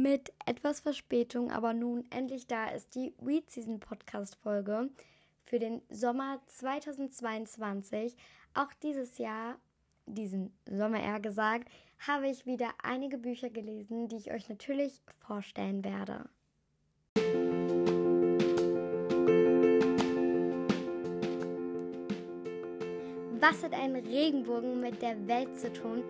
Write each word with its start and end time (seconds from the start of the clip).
Mit 0.00 0.32
etwas 0.46 0.78
Verspätung, 0.78 1.50
aber 1.50 1.72
nun 1.72 2.04
endlich 2.10 2.46
da 2.46 2.68
ist 2.68 2.94
die 2.94 3.12
Weed 3.18 3.50
Season 3.50 3.80
Podcast 3.80 4.36
Folge 4.36 4.90
für 5.42 5.58
den 5.58 5.82
Sommer 5.90 6.40
2022. 6.46 8.14
Auch 8.54 8.72
dieses 8.80 9.18
Jahr, 9.18 9.56
diesen 10.06 10.56
Sommer 10.70 11.02
eher 11.02 11.18
gesagt, 11.18 11.68
habe 12.06 12.28
ich 12.28 12.46
wieder 12.46 12.68
einige 12.80 13.18
Bücher 13.18 13.50
gelesen, 13.50 14.06
die 14.06 14.18
ich 14.18 14.30
euch 14.30 14.48
natürlich 14.48 15.02
vorstellen 15.18 15.82
werde. 15.82 16.28
Was 23.40 23.64
hat 23.64 23.72
ein 23.72 23.96
Regenbogen 23.96 24.80
mit 24.80 25.02
der 25.02 25.26
Welt 25.26 25.58
zu 25.58 25.72
tun? 25.72 26.04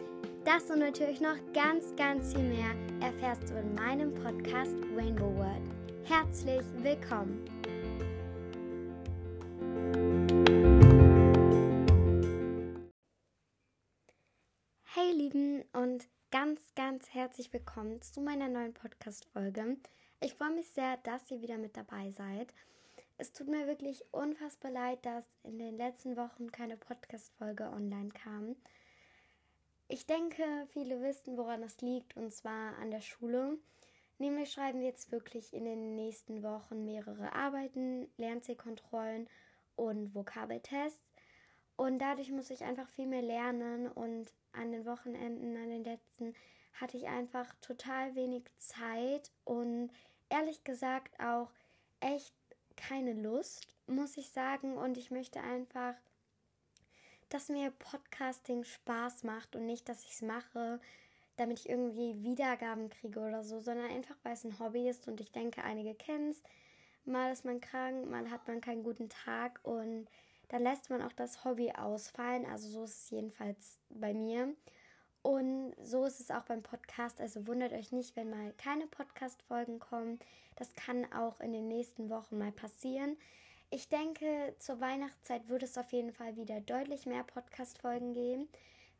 Das 0.45 0.70
und 0.70 0.80
natürlich 0.80 1.23
noch 1.23 1.36
ganz, 1.55 1.96
ganz 1.96 2.34
viel 2.34 2.43
mehr 2.43 2.75
erfährst 3.01 3.49
du 3.49 3.55
in 3.55 3.75
meinem 3.75 4.12
Podcast 4.12 4.75
Rainbow 4.96 5.32
World. 5.36 5.63
Herzlich 6.04 6.64
willkommen! 6.82 7.45
Hey 14.82 15.13
Lieben 15.13 15.63
und 15.72 16.08
ganz, 16.32 16.75
ganz 16.75 17.08
herzlich 17.11 17.53
willkommen 17.53 18.03
zu 18.03 18.21
meiner 18.21 18.49
neuen 18.49 18.75
Podcast-Folge. 18.75 19.77
Ich 20.21 20.35
freue 20.35 20.55
mich 20.55 20.69
sehr, 20.71 20.96
dass 20.99 21.30
ihr 21.30 21.41
wieder 21.41 21.58
mit 21.58 21.77
dabei 21.77 22.11
seid. 22.11 22.53
Es 23.17 23.33
tut 23.33 23.49
mir 23.49 23.69
wirklich 23.69 24.03
unfassbar 24.11 24.72
leid, 24.72 25.07
dass 25.07 25.25
in 25.44 25.58
den 25.58 25.77
letzten 25.77 26.17
Wochen 26.17 26.50
keine 26.50 26.77
Podcast-Folge 26.77 27.64
online 27.64 28.11
kam. 28.11 28.57
Ich 29.89 30.07
denke, 30.07 30.45
viele 30.69 31.01
wissen, 31.01 31.39
woran 31.39 31.63
das 31.63 31.81
liegt, 31.81 32.15
und 32.17 32.33
zwar 32.33 32.77
an 32.78 32.91
der 32.91 33.01
Schule. 33.01 33.56
Nämlich 34.19 34.53
schreiben 34.53 34.81
wir 34.81 34.89
jetzt 34.89 35.12
wirklich 35.12 35.55
in 35.55 35.64
den 35.64 35.95
nächsten 35.95 36.42
Wochen 36.42 36.84
mehrere 36.84 37.33
Arbeiten, 37.33 38.06
Lernzielkontrollen 38.19 39.28
und 39.77 40.14
Vokabeltests. 40.14 41.03
Und 41.77 42.00
dadurch 42.00 42.30
muss 42.30 42.50
ich 42.50 42.64
einfach 42.64 42.89
viel 42.91 43.06
mehr 43.06 43.22
lernen 43.22 43.86
und 43.86 44.34
an 44.53 44.72
den 44.72 44.84
Wochenenden, 44.84 45.56
an 45.56 45.70
den 45.70 45.84
letzten, 45.84 46.34
hatte 46.75 46.97
ich 46.97 47.06
einfach 47.06 47.55
total 47.61 48.14
wenig 48.14 48.45
Zeit 48.56 49.30
und 49.45 49.91
ehrlich 50.28 50.64
gesagt 50.64 51.19
auch 51.20 51.50
echt 52.00 52.34
keine 52.77 53.14
Lust, 53.14 53.69
muss 53.86 54.17
ich 54.17 54.30
sagen. 54.30 54.77
Und 54.77 54.97
ich 54.97 55.11
möchte 55.11 55.41
einfach 55.41 55.95
dass 57.28 57.48
mir 57.48 57.70
Podcasting 57.70 58.64
Spaß 58.64 59.24
macht 59.24 59.56
und 59.56 59.66
nicht, 59.66 59.88
dass 59.88 60.04
ich 60.04 60.12
es 60.12 60.22
mache, 60.22 60.80
damit 61.36 61.60
ich 61.60 61.68
irgendwie 61.68 62.22
Wiedergaben 62.22 62.88
kriege 62.90 63.20
oder 63.20 63.44
so, 63.44 63.60
sondern 63.60 63.90
einfach, 63.90 64.16
weil 64.22 64.32
es 64.32 64.44
ein 64.44 64.58
Hobby 64.58 64.88
ist 64.88 65.08
und 65.08 65.20
ich 65.20 65.30
denke, 65.32 65.62
einige 65.62 65.94
kennen 65.94 66.30
es. 66.30 66.42
Mal 67.04 67.32
ist 67.32 67.44
man 67.44 67.60
krank, 67.60 68.10
mal 68.10 68.30
hat 68.30 68.46
man 68.48 68.60
keinen 68.60 68.82
guten 68.82 69.08
Tag 69.08 69.60
und 69.62 70.08
dann 70.48 70.62
lässt 70.62 70.90
man 70.90 71.02
auch 71.02 71.12
das 71.12 71.44
Hobby 71.44 71.72
ausfallen. 71.72 72.46
Also 72.46 72.68
so 72.68 72.84
ist 72.84 73.04
es 73.04 73.10
jedenfalls 73.10 73.78
bei 73.90 74.12
mir. 74.14 74.54
Und 75.22 75.74
so 75.82 76.04
ist 76.04 76.20
es 76.20 76.30
auch 76.30 76.44
beim 76.44 76.62
Podcast. 76.62 77.20
Also 77.20 77.46
wundert 77.46 77.72
euch 77.72 77.92
nicht, 77.92 78.16
wenn 78.16 78.30
mal 78.30 78.52
keine 78.56 78.86
Podcast-Folgen 78.86 79.78
kommen. 79.78 80.18
Das 80.56 80.74
kann 80.74 81.10
auch 81.12 81.40
in 81.40 81.52
den 81.52 81.68
nächsten 81.68 82.08
Wochen 82.08 82.38
mal 82.38 82.52
passieren. 82.52 83.16
Ich 83.70 83.88
denke, 83.91 84.55
zur 84.58 84.80
Weihnachtszeit 84.80 85.48
wird 85.48 85.62
es 85.62 85.77
auf 85.77 85.92
jeden 85.92 86.12
Fall 86.12 86.36
wieder 86.36 86.61
deutlich 86.61 87.05
mehr 87.05 87.22
Podcast-Folgen 87.22 88.14
geben. 88.14 88.48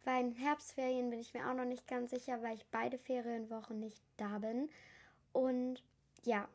Weil 0.05 0.27
in 0.27 0.33
Herbstferien 0.33 1.11
bin 1.11 1.21
ich 1.21 1.35
mir 1.35 1.49
auch 1.49 1.55
noch 1.55 1.65
nicht 1.65 1.87
ganz 1.87 2.11
sicher, 2.11 2.43
weil 2.43 2.57
ich 2.57 2.67
beide 2.71 2.99
Ferienwochen 2.99 3.81
nicht 3.81 4.01
da 4.17 4.39
bin. 4.39 4.71
Und 5.33 5.83
ja, 6.25 6.49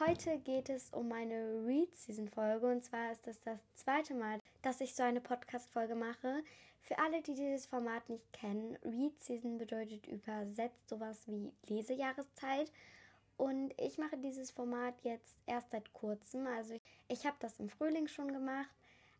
heute 0.00 0.38
geht 0.38 0.68
es 0.68 0.90
um 0.90 1.08
meine 1.08 1.64
Read-Season-Folge. 1.66 2.66
Und 2.66 2.84
zwar 2.84 3.12
ist 3.12 3.26
das 3.26 3.40
das 3.42 3.60
zweite 3.74 4.14
Mal, 4.14 4.40
dass 4.62 4.80
ich 4.80 4.94
so 4.94 5.02
eine 5.02 5.20
Podcast-Folge 5.20 5.94
mache. 5.94 6.42
Für 6.82 6.98
alle, 6.98 7.22
die 7.22 7.34
dieses 7.34 7.66
Format 7.66 8.08
nicht 8.08 8.32
kennen, 8.32 8.76
Read-Season 8.84 9.58
bedeutet 9.58 10.06
übersetzt 10.06 10.88
sowas 10.88 11.22
wie 11.26 11.52
Lesejahreszeit. 11.66 12.70
Und 13.36 13.72
ich 13.80 13.98
mache 13.98 14.18
dieses 14.18 14.50
Format 14.50 14.94
jetzt 15.02 15.38
erst 15.46 15.70
seit 15.70 15.92
kurzem. 15.92 16.46
Also 16.46 16.74
ich, 17.08 17.26
habe 17.26 17.36
das 17.40 17.58
im 17.58 17.68
Frühling 17.68 18.08
schon 18.08 18.32
gemacht, 18.32 18.70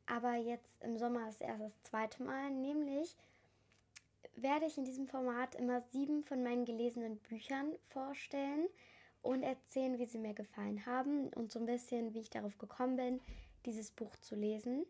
aber 0.07 0.35
jetzt 0.35 0.83
im 0.83 0.99
Sommer 0.99 1.29
ist 1.29 1.41
erst 1.41 1.63
das 1.63 1.83
zweite 1.83 2.23
Mal. 2.23 2.51
Nämlich 2.51 3.17
werde 4.37 4.67
ich 4.67 4.79
in 4.79 4.85
diesem 4.85 5.07
Format 5.07 5.55
immer 5.55 5.81
sieben 5.81 6.23
von 6.23 6.43
meinen 6.43 6.65
gelesenen 6.65 7.19
Büchern 7.19 7.73
vorstellen 7.89 8.69
und 9.23 9.43
erzählen, 9.43 9.99
wie 9.99 10.07
sie 10.07 10.19
mir 10.19 10.35
gefallen 10.35 10.87
haben 10.87 11.29
und 11.35 11.51
so 11.51 11.59
ein 11.59 11.67
bisschen, 11.67 12.15
wie 12.15 12.21
ich 12.21 12.31
darauf 12.31 12.57
gekommen 12.59 12.97
bin, 12.97 13.21
dieses 13.67 13.91
Buch 13.91 14.15
zu 14.17 14.35
lesen. 14.35 14.87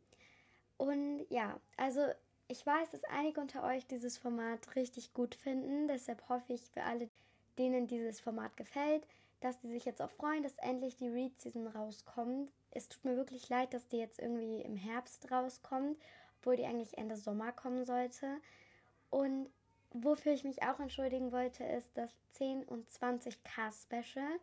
Und 0.77 1.27
ja, 1.31 1.59
also 1.77 2.07
ich 2.47 2.65
weiß, 2.65 2.91
dass 2.91 3.05
einige 3.05 3.41
unter 3.41 3.65
euch 3.65 3.87
dieses 3.87 4.17
Format 4.17 4.77
richtig 4.77 5.13
gut 5.13 5.35
finden. 5.35 5.89
Deshalb 5.89 6.29
hoffe 6.29 6.53
ich 6.53 6.71
für 6.71 6.83
alle, 6.83 7.11
denen 7.59 7.87
dieses 7.87 8.21
Format 8.21 8.57
gefällt, 8.57 9.07
dass 9.41 9.61
die 9.61 9.69
sich 9.69 9.85
jetzt 9.85 10.01
auch 10.01 10.11
freuen, 10.11 10.43
dass 10.43 10.57
endlich 10.59 10.97
die 10.97 11.09
Read-Season 11.09 11.67
rauskommt. 11.67 12.51
Es 12.71 12.89
tut 12.89 13.05
mir 13.05 13.17
wirklich 13.17 13.49
leid, 13.49 13.73
dass 13.75 13.89
die 13.89 13.99
jetzt 13.99 14.19
irgendwie 14.19 14.61
im 14.63 14.77
Herbst 14.77 15.31
rauskommt, 15.31 15.99
obwohl 16.39 16.57
die 16.57 16.65
eigentlich 16.65 16.99
Ende 16.99 17.17
Sommer 17.17 17.53
kommen 17.53 17.85
sollte. 17.85 18.41
Und 19.11 19.51
wofür 19.91 20.33
ich 20.33 20.45
mich 20.45 20.63
auch 20.63 20.81
entschuldigen 20.81 21.33
wollte, 21.33 21.65
ist 21.65 21.91
das 21.95 22.11
10 22.33 22.65
und 22.65 22.89
20k 22.91 23.73
Special. 23.73 24.39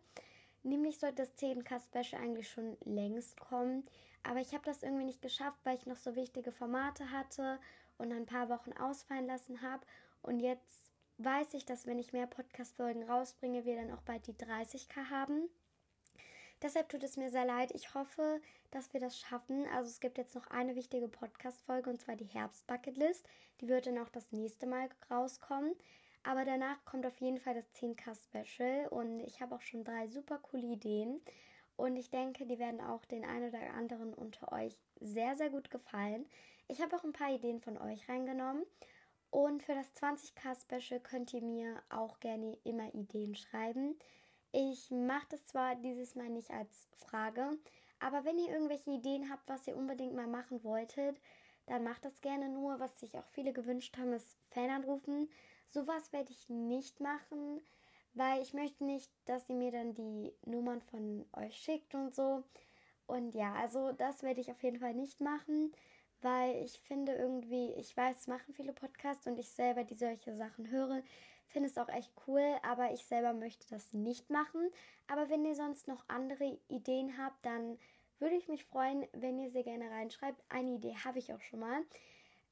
Nämlich 0.62 0.98
sollte 0.98 1.22
das 1.22 1.36
10k 1.38 1.80
Special 1.80 2.20
eigentlich 2.20 2.50
schon 2.50 2.76
längst 2.84 3.38
kommen. 3.38 3.84
Aber 4.24 4.40
ich 4.40 4.52
habe 4.52 4.64
das 4.64 4.82
irgendwie 4.82 5.04
nicht 5.04 5.22
geschafft, 5.22 5.58
weil 5.64 5.76
ich 5.76 5.86
noch 5.86 5.96
so 5.96 6.16
wichtige 6.16 6.50
Formate 6.50 7.12
hatte 7.12 7.60
und 7.98 8.12
ein 8.12 8.26
paar 8.26 8.48
Wochen 8.48 8.72
ausfallen 8.72 9.26
lassen 9.26 9.62
habe. 9.62 9.86
Und 10.22 10.40
jetzt 10.40 10.90
weiß 11.18 11.54
ich, 11.54 11.64
dass 11.64 11.86
wenn 11.86 12.00
ich 12.00 12.12
mehr 12.12 12.26
Podcast-Folgen 12.26 13.04
rausbringe, 13.04 13.64
wir 13.64 13.76
dann 13.76 13.92
auch 13.92 14.02
bald 14.02 14.26
die 14.26 14.34
30k 14.34 15.08
haben. 15.10 15.48
Deshalb 16.66 16.88
tut 16.88 17.04
es 17.04 17.16
mir 17.16 17.30
sehr 17.30 17.44
leid. 17.44 17.70
Ich 17.76 17.94
hoffe, 17.94 18.40
dass 18.72 18.92
wir 18.92 18.98
das 18.98 19.16
schaffen. 19.16 19.68
Also 19.72 19.88
es 19.88 20.00
gibt 20.00 20.18
jetzt 20.18 20.34
noch 20.34 20.48
eine 20.48 20.74
wichtige 20.74 21.06
Podcast-Folge 21.06 21.88
und 21.88 22.00
zwar 22.00 22.16
die 22.16 22.24
Herbst-Bucketlist. 22.24 23.24
Die 23.60 23.68
wird 23.68 23.86
dann 23.86 23.98
auch 23.98 24.08
das 24.08 24.32
nächste 24.32 24.66
Mal 24.66 24.88
rauskommen. 25.08 25.76
Aber 26.24 26.44
danach 26.44 26.84
kommt 26.84 27.06
auf 27.06 27.16
jeden 27.18 27.38
Fall 27.38 27.54
das 27.54 27.72
10k-Special 27.74 28.88
und 28.88 29.20
ich 29.20 29.40
habe 29.40 29.54
auch 29.54 29.60
schon 29.60 29.84
drei 29.84 30.08
super 30.08 30.38
coole 30.38 30.66
Ideen. 30.66 31.20
Und 31.76 31.96
ich 31.96 32.10
denke, 32.10 32.46
die 32.46 32.58
werden 32.58 32.80
auch 32.80 33.04
den 33.04 33.24
einen 33.24 33.50
oder 33.50 33.60
anderen 33.74 34.12
unter 34.12 34.50
euch 34.50 34.76
sehr, 34.98 35.36
sehr 35.36 35.50
gut 35.50 35.70
gefallen. 35.70 36.26
Ich 36.66 36.82
habe 36.82 36.96
auch 36.96 37.04
ein 37.04 37.12
paar 37.12 37.32
Ideen 37.32 37.60
von 37.60 37.78
euch 37.78 38.08
reingenommen. 38.08 38.64
Und 39.30 39.62
für 39.62 39.76
das 39.76 39.94
20k 39.94 40.60
Special 40.60 40.98
könnt 40.98 41.32
ihr 41.32 41.42
mir 41.42 41.80
auch 41.90 42.18
gerne 42.18 42.58
immer 42.64 42.92
Ideen 42.92 43.36
schreiben. 43.36 43.96
Ich 44.58 44.90
mache 44.90 45.26
das 45.28 45.44
zwar 45.44 45.74
dieses 45.74 46.14
Mal 46.14 46.30
nicht 46.30 46.50
als 46.50 46.88
Frage, 46.96 47.58
aber 48.00 48.24
wenn 48.24 48.38
ihr 48.38 48.48
irgendwelche 48.48 48.90
Ideen 48.90 49.28
habt, 49.28 49.46
was 49.50 49.66
ihr 49.66 49.76
unbedingt 49.76 50.14
mal 50.14 50.26
machen 50.26 50.64
wolltet, 50.64 51.20
dann 51.66 51.84
macht 51.84 52.06
das 52.06 52.22
gerne 52.22 52.48
nur. 52.48 52.80
Was 52.80 52.98
sich 52.98 53.18
auch 53.18 53.26
viele 53.32 53.52
gewünscht 53.52 53.98
haben, 53.98 54.14
ist 54.14 54.38
Fananrufen. 54.48 55.28
Sowas 55.68 56.10
werde 56.14 56.32
ich 56.32 56.48
nicht 56.48 57.00
machen, 57.00 57.60
weil 58.14 58.40
ich 58.40 58.54
möchte 58.54 58.82
nicht, 58.86 59.12
dass 59.26 59.46
ihr 59.50 59.56
mir 59.56 59.72
dann 59.72 59.92
die 59.92 60.32
Nummern 60.46 60.80
von 60.80 61.26
euch 61.34 61.54
schickt 61.54 61.94
und 61.94 62.14
so. 62.14 62.42
Und 63.06 63.34
ja, 63.34 63.52
also 63.56 63.92
das 63.92 64.22
werde 64.22 64.40
ich 64.40 64.50
auf 64.50 64.62
jeden 64.62 64.80
Fall 64.80 64.94
nicht 64.94 65.20
machen 65.20 65.70
weil 66.22 66.56
ich 66.64 66.80
finde 66.80 67.12
irgendwie, 67.12 67.72
ich 67.74 67.96
weiß, 67.96 68.20
es 68.20 68.26
machen 68.26 68.54
viele 68.54 68.72
Podcasts 68.72 69.26
und 69.26 69.38
ich 69.38 69.50
selber, 69.50 69.84
die 69.84 69.94
solche 69.94 70.34
Sachen 70.34 70.70
höre, 70.70 71.02
finde 71.48 71.68
es 71.68 71.78
auch 71.78 71.88
echt 71.88 72.12
cool, 72.26 72.56
aber 72.62 72.92
ich 72.92 73.04
selber 73.06 73.32
möchte 73.32 73.68
das 73.68 73.92
nicht 73.92 74.30
machen. 74.30 74.70
Aber 75.06 75.28
wenn 75.28 75.44
ihr 75.44 75.54
sonst 75.54 75.88
noch 75.88 76.04
andere 76.08 76.58
Ideen 76.68 77.18
habt, 77.18 77.44
dann 77.44 77.78
würde 78.18 78.36
ich 78.36 78.48
mich 78.48 78.64
freuen, 78.64 79.06
wenn 79.12 79.38
ihr 79.38 79.50
sie 79.50 79.62
gerne 79.62 79.90
reinschreibt. 79.90 80.42
Eine 80.48 80.74
Idee 80.74 80.94
habe 81.04 81.18
ich 81.18 81.32
auch 81.32 81.40
schon 81.40 81.60
mal. 81.60 81.82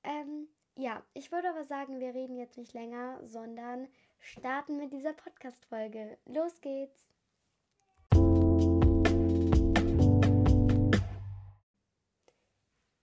Ähm, 0.02 0.48
ja, 0.76 1.02
ich 1.14 1.32
würde 1.32 1.50
aber 1.50 1.64
sagen, 1.64 2.00
wir 2.00 2.14
reden 2.14 2.36
jetzt 2.36 2.58
nicht 2.58 2.74
länger, 2.74 3.20
sondern 3.26 3.88
starten 4.20 4.76
mit 4.76 4.92
dieser 4.92 5.12
Podcast-Folge. 5.12 6.19
Los 6.26 6.60
geht's! 6.60 7.08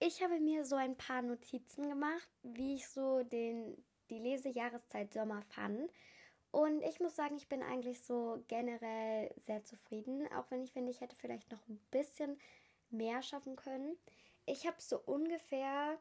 Ich 0.04 0.22
habe 0.22 0.40
mir 0.40 0.66
so 0.66 0.76
ein 0.76 0.98
paar 0.98 1.22
Notizen 1.22 1.88
gemacht, 1.88 2.28
wie 2.44 2.76
ich 2.76 2.90
so 2.90 3.24
den, 3.24 3.78
die 4.12 4.20
Lesejahreszeit 4.20 5.14
Sommer 5.14 5.42
fand. 5.50 5.90
Und 6.52 6.84
ich 6.84 7.00
muss 7.00 7.16
sagen, 7.16 7.38
ich 7.38 7.48
bin 7.48 7.64
eigentlich 7.64 8.02
so 8.02 8.44
generell 8.48 9.34
sehr 9.38 9.64
zufrieden, 9.64 10.28
auch 10.34 10.52
wenn 10.52 10.62
ich 10.62 10.74
finde, 10.74 10.92
ich 10.92 11.00
hätte 11.00 11.16
vielleicht 11.16 11.50
noch 11.50 11.66
ein 11.70 11.80
bisschen 11.90 12.38
mehr 12.90 13.24
schaffen 13.24 13.56
können. 13.56 13.98
Ich 14.46 14.68
habe 14.68 14.76
so 14.80 15.00
ungefähr 15.00 15.98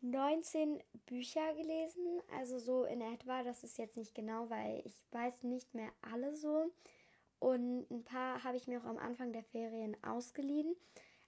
19 0.00 0.82
Bücher 1.06 1.54
gelesen, 1.54 2.20
also 2.36 2.58
so 2.58 2.84
in 2.84 3.00
etwa, 3.00 3.44
das 3.44 3.62
ist 3.62 3.78
jetzt 3.78 3.96
nicht 3.96 4.14
genau, 4.14 4.50
weil 4.50 4.82
ich 4.84 5.00
weiß 5.12 5.44
nicht 5.44 5.72
mehr 5.72 5.90
alle 6.02 6.34
so. 6.34 6.72
Und 7.38 7.88
ein 7.90 8.04
paar 8.04 8.42
habe 8.42 8.56
ich 8.56 8.66
mir 8.66 8.80
auch 8.80 8.86
am 8.86 8.98
Anfang 8.98 9.32
der 9.32 9.44
Ferien 9.44 9.96
ausgeliehen. 10.02 10.74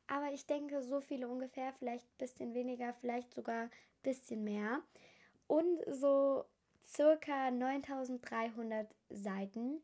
Aber 0.09 0.33
ich 0.33 0.47
denke, 0.47 0.83
so 0.83 1.01
viele 1.01 1.29
ungefähr, 1.29 1.73
vielleicht 1.75 2.05
ein 2.05 2.19
bisschen 2.19 2.55
weniger, 2.55 2.93
vielleicht 2.95 3.33
sogar 3.35 3.65
ein 3.65 3.71
bisschen 4.03 4.45
mehr. 4.45 4.83
Und 5.47 5.81
so 5.91 6.45
circa 6.89 7.51
9300 7.51 8.87
Seiten. 9.11 9.83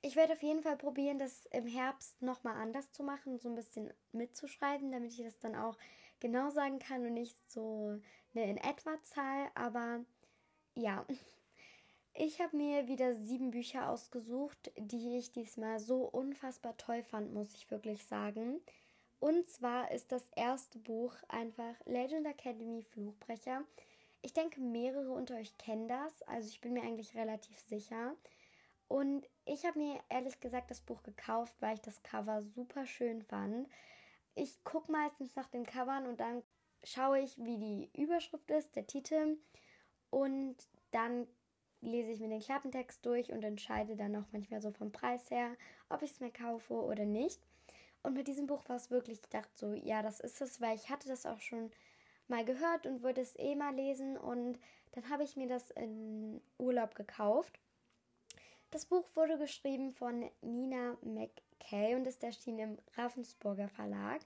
Ich 0.00 0.14
werde 0.14 0.34
auf 0.34 0.42
jeden 0.42 0.62
Fall 0.62 0.76
probieren, 0.76 1.18
das 1.18 1.46
im 1.46 1.66
Herbst 1.66 2.22
nochmal 2.22 2.54
anders 2.56 2.92
zu 2.92 3.02
machen, 3.02 3.38
so 3.38 3.48
ein 3.48 3.56
bisschen 3.56 3.92
mitzuschreiben, 4.12 4.92
damit 4.92 5.12
ich 5.12 5.24
das 5.24 5.38
dann 5.38 5.56
auch 5.56 5.76
genau 6.20 6.50
sagen 6.50 6.78
kann 6.78 7.04
und 7.04 7.14
nicht 7.14 7.36
so 7.50 8.00
eine 8.34 8.48
in 8.48 8.56
etwa 8.58 9.02
Zahl. 9.02 9.50
Aber 9.54 10.04
ja, 10.74 11.04
ich 12.14 12.40
habe 12.40 12.56
mir 12.56 12.86
wieder 12.86 13.14
sieben 13.14 13.50
Bücher 13.50 13.90
ausgesucht, 13.90 14.70
die 14.76 15.16
ich 15.18 15.32
diesmal 15.32 15.80
so 15.80 16.04
unfassbar 16.04 16.76
toll 16.76 17.02
fand, 17.02 17.34
muss 17.34 17.54
ich 17.54 17.70
wirklich 17.70 18.04
sagen. 18.06 18.60
Und 19.20 19.50
zwar 19.50 19.90
ist 19.90 20.12
das 20.12 20.28
erste 20.36 20.78
Buch 20.78 21.12
einfach 21.26 21.74
Legend 21.86 22.26
Academy 22.26 22.82
Fluchbrecher. 22.82 23.64
Ich 24.22 24.32
denke, 24.32 24.60
mehrere 24.60 25.12
unter 25.12 25.36
euch 25.36 25.56
kennen 25.58 25.88
das, 25.88 26.22
also 26.22 26.48
ich 26.48 26.60
bin 26.60 26.72
mir 26.72 26.82
eigentlich 26.82 27.14
relativ 27.14 27.58
sicher. 27.60 28.14
Und 28.88 29.28
ich 29.44 29.64
habe 29.64 29.78
mir 29.78 30.00
ehrlich 30.08 30.40
gesagt 30.40 30.70
das 30.70 30.80
Buch 30.80 31.02
gekauft, 31.02 31.54
weil 31.60 31.74
ich 31.74 31.82
das 31.82 32.02
Cover 32.02 32.42
super 32.42 32.86
schön 32.86 33.22
fand. 33.22 33.68
Ich 34.34 34.64
gucke 34.64 34.90
meistens 34.90 35.36
nach 35.36 35.48
den 35.48 35.66
Covern 35.66 36.06
und 36.06 36.20
dann 36.20 36.42
schaue 36.82 37.20
ich, 37.20 37.36
wie 37.38 37.58
die 37.58 37.90
Überschrift 38.00 38.50
ist, 38.50 38.74
der 38.76 38.86
Titel. 38.86 39.36
Und 40.10 40.56
dann 40.90 41.26
lese 41.80 42.10
ich 42.10 42.20
mir 42.20 42.28
den 42.28 42.40
Klappentext 42.40 43.04
durch 43.04 43.30
und 43.30 43.44
entscheide 43.44 43.94
dann 43.94 44.16
auch 44.16 44.26
manchmal 44.32 44.62
so 44.62 44.72
vom 44.72 44.90
Preis 44.90 45.30
her, 45.30 45.54
ob 45.90 46.02
ich 46.02 46.12
es 46.12 46.20
mir 46.20 46.32
kaufe 46.32 46.74
oder 46.74 47.04
nicht. 47.04 47.40
Und 48.02 48.14
mit 48.14 48.26
diesem 48.26 48.46
Buch 48.46 48.68
war 48.68 48.76
es 48.76 48.90
wirklich, 48.90 49.20
ich 49.20 49.28
dachte 49.28 49.50
so, 49.54 49.72
ja, 49.74 50.02
das 50.02 50.20
ist 50.20 50.40
es, 50.40 50.60
weil 50.60 50.76
ich 50.76 50.88
hatte 50.88 51.08
das 51.08 51.26
auch 51.26 51.40
schon 51.40 51.70
mal 52.28 52.44
gehört 52.44 52.86
und 52.86 53.02
würde 53.02 53.20
es 53.20 53.38
eh 53.38 53.54
mal 53.54 53.74
lesen. 53.74 54.16
Und 54.16 54.58
dann 54.92 55.08
habe 55.10 55.24
ich 55.24 55.36
mir 55.36 55.48
das 55.48 55.70
in 55.70 56.40
Urlaub 56.58 56.94
gekauft. 56.94 57.58
Das 58.70 58.84
Buch 58.84 59.04
wurde 59.14 59.38
geschrieben 59.38 59.92
von 59.92 60.30
Nina 60.42 60.96
McKay 61.02 61.94
und 61.94 62.06
ist 62.06 62.22
erschienen 62.22 62.58
im 62.58 62.78
Ravensburger 62.96 63.68
Verlag. 63.68 64.20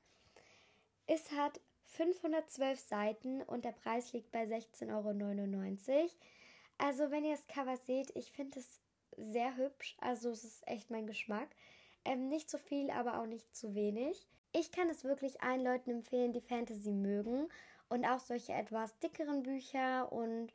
Es 1.06 1.30
hat 1.32 1.60
512 1.84 2.80
Seiten 2.80 3.42
und 3.42 3.64
der 3.64 3.72
Preis 3.72 4.12
liegt 4.12 4.32
bei 4.32 4.44
16,99 4.44 4.90
Euro. 4.92 6.10
Also, 6.78 7.10
wenn 7.10 7.24
ihr 7.24 7.36
das 7.36 7.46
Cover 7.46 7.76
seht, 7.76 8.10
ich 8.16 8.32
finde 8.32 8.58
es 8.58 8.80
sehr 9.16 9.56
hübsch. 9.56 9.96
Also, 10.00 10.30
es 10.30 10.42
ist 10.42 10.66
echt 10.66 10.90
mein 10.90 11.06
Geschmack. 11.06 11.48
Ähm, 12.04 12.28
nicht 12.28 12.50
zu 12.50 12.58
viel, 12.58 12.90
aber 12.90 13.20
auch 13.20 13.26
nicht 13.26 13.54
zu 13.54 13.74
wenig. 13.74 14.26
Ich 14.52 14.72
kann 14.72 14.88
es 14.90 15.04
wirklich 15.04 15.40
allen 15.42 15.62
Leuten 15.62 15.90
empfehlen, 15.90 16.32
die 16.32 16.40
Fantasy 16.40 16.90
mögen 16.90 17.48
und 17.92 18.06
auch 18.06 18.20
solche 18.20 18.54
etwas 18.54 18.98
dickeren 19.00 19.42
Bücher 19.42 20.10
und 20.10 20.52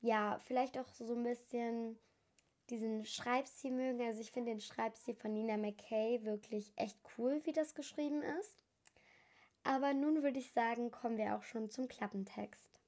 ja, 0.00 0.38
vielleicht 0.40 0.76
auch 0.76 0.88
so 0.88 1.14
ein 1.14 1.22
bisschen 1.22 1.96
diesen 2.68 3.04
Schreibstil 3.04 3.70
mögen. 3.70 4.02
Also 4.02 4.20
ich 4.20 4.32
finde 4.32 4.50
den 4.50 4.60
Schreibstil 4.60 5.14
von 5.14 5.32
Nina 5.32 5.56
McKay 5.56 6.24
wirklich 6.24 6.72
echt 6.74 6.98
cool, 7.16 7.40
wie 7.44 7.52
das 7.52 7.74
geschrieben 7.74 8.22
ist. 8.40 8.64
Aber 9.62 9.94
nun 9.94 10.22
würde 10.24 10.40
ich 10.40 10.52
sagen, 10.52 10.90
kommen 10.90 11.16
wir 11.16 11.36
auch 11.36 11.44
schon 11.44 11.70
zum 11.70 11.86
Klappentext. 11.86 12.80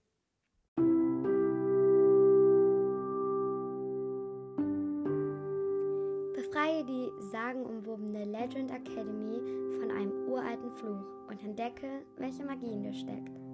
Befreie 6.34 6.84
die 6.84 7.10
sagenumwobene 7.30 8.24
Legend 8.24 8.72
Academy 8.72 9.78
von 9.78 9.90
einem 9.92 10.28
uralten 10.28 10.72
Fluch 10.72 11.28
und 11.28 11.42
entdecke, 11.44 12.04
welche 12.16 12.44
Magie 12.44 12.72
in 12.72 12.82
dir 12.82 12.92
steckt. 12.92 13.45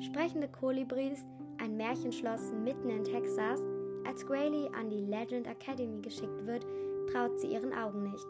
Sprechende 0.00 0.48
Kolibris, 0.48 1.24
ein 1.58 1.76
Märchenschloss 1.76 2.52
mitten 2.52 2.90
in 2.90 3.04
Texas, 3.04 3.60
als 4.06 4.26
Grayley 4.26 4.68
an 4.78 4.90
die 4.90 5.04
Legend 5.04 5.46
Academy 5.46 6.00
geschickt 6.02 6.46
wird, 6.46 6.66
traut 7.12 7.38
sie 7.40 7.48
ihren 7.48 7.72
Augen 7.72 8.02
nicht. 8.02 8.26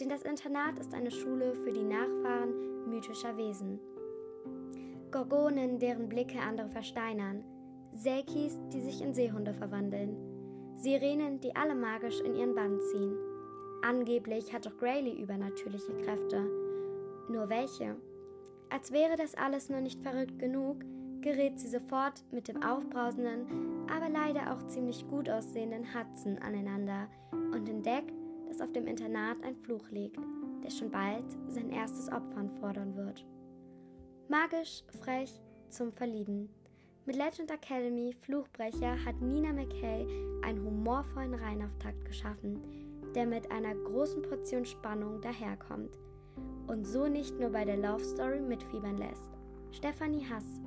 Denn 0.00 0.08
das 0.08 0.22
Internat 0.22 0.78
ist 0.78 0.94
eine 0.94 1.10
Schule 1.10 1.54
für 1.54 1.72
die 1.72 1.84
Nachfahren 1.84 2.54
mythischer 2.88 3.36
Wesen. 3.36 3.80
Gorgonen, 5.10 5.78
deren 5.78 6.08
Blicke 6.08 6.38
andere 6.40 6.68
versteinern. 6.68 7.44
Selkis, 7.94 8.58
die 8.72 8.80
sich 8.80 9.02
in 9.02 9.14
Seehunde 9.14 9.54
verwandeln. 9.54 10.16
Sirenen, 10.76 11.40
die 11.40 11.56
alle 11.56 11.74
magisch 11.74 12.20
in 12.20 12.34
ihren 12.34 12.54
Bann 12.54 12.80
ziehen. 12.82 13.16
Angeblich 13.82 14.52
hat 14.52 14.66
auch 14.66 14.76
Grayley 14.76 15.20
übernatürliche 15.20 15.94
Kräfte. 15.96 16.42
Nur 17.28 17.48
welche? 17.48 17.96
Als 18.70 18.92
wäre 18.92 19.16
das 19.16 19.34
alles 19.34 19.70
nur 19.70 19.80
nicht 19.80 20.00
verrückt 20.00 20.38
genug, 20.38 20.84
gerät 21.22 21.58
sie 21.58 21.68
sofort 21.68 22.24
mit 22.30 22.48
dem 22.48 22.62
aufbrausenden, 22.62 23.46
aber 23.90 24.08
leider 24.08 24.52
auch 24.52 24.66
ziemlich 24.68 25.06
gut 25.08 25.28
aussehenden 25.28 25.86
Hudson 25.94 26.38
aneinander 26.38 27.08
und 27.32 27.68
entdeckt, 27.68 28.12
dass 28.48 28.60
auf 28.60 28.72
dem 28.72 28.86
Internat 28.86 29.42
ein 29.42 29.56
Fluch 29.56 29.90
liegt, 29.90 30.18
der 30.62 30.70
schon 30.70 30.90
bald 30.90 31.24
sein 31.48 31.70
erstes 31.70 32.08
Opfer 32.08 32.48
fordern 32.60 32.96
wird. 32.96 33.24
Magisch, 34.28 34.82
frech, 35.00 35.40
zum 35.70 35.92
Verlieben. 35.92 36.48
Mit 37.06 37.16
Legend 37.16 37.50
Academy 37.50 38.12
Fluchbrecher 38.20 39.02
hat 39.04 39.20
Nina 39.20 39.52
McKay 39.52 40.06
einen 40.42 40.62
humorvollen 40.62 41.34
Reihenauftakt 41.34 42.04
geschaffen, 42.04 42.60
der 43.14 43.26
mit 43.26 43.50
einer 43.50 43.74
großen 43.74 44.22
Portion 44.22 44.64
Spannung 44.64 45.20
daherkommt 45.20 45.98
und 46.66 46.86
so 46.86 47.08
nicht 47.08 47.38
nur 47.40 47.50
bei 47.50 47.64
der 47.64 47.78
Love 47.78 48.04
Story 48.04 48.40
mitfiebern 48.40 48.98
lässt. 48.98 49.32
Stephanie 49.70 50.26
Hass 50.28 50.60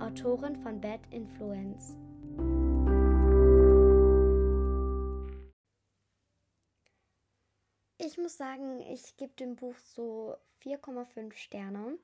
Autorin 0.00 0.54
von 0.62 0.80
Bad 0.80 1.00
Influence. 1.10 1.96
Ich 7.98 8.16
muss 8.16 8.36
sagen, 8.36 8.80
ich 8.80 9.16
gebe 9.16 9.32
dem 9.34 9.56
Buch 9.56 9.76
so 9.76 10.36
4,5 10.62 11.34
Sterne. 11.34 11.98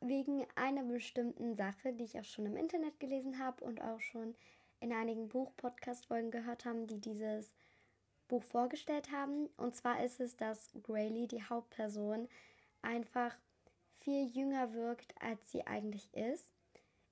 Wegen 0.00 0.46
einer 0.56 0.82
bestimmten 0.84 1.54
Sache, 1.54 1.94
die 1.94 2.04
ich 2.04 2.18
auch 2.20 2.24
schon 2.24 2.44
im 2.44 2.56
Internet 2.56 3.00
gelesen 3.00 3.38
habe 3.38 3.64
und 3.64 3.80
auch 3.80 4.00
schon 4.00 4.34
in 4.80 4.92
einigen 4.92 5.28
Buch-Podcast-Folgen 5.28 6.30
gehört 6.30 6.66
haben, 6.66 6.86
die 6.86 7.00
dieses 7.00 7.54
Buch 8.28 8.42
vorgestellt 8.42 9.10
haben. 9.10 9.46
Und 9.56 9.74
zwar 9.74 10.04
ist 10.04 10.20
es, 10.20 10.36
dass 10.36 10.70
Grayley, 10.82 11.28
die 11.28 11.42
Hauptperson, 11.42 12.28
einfach 12.82 13.34
viel 13.96 14.26
jünger 14.26 14.74
wirkt, 14.74 15.14
als 15.22 15.50
sie 15.50 15.66
eigentlich 15.66 16.12
ist 16.12 16.51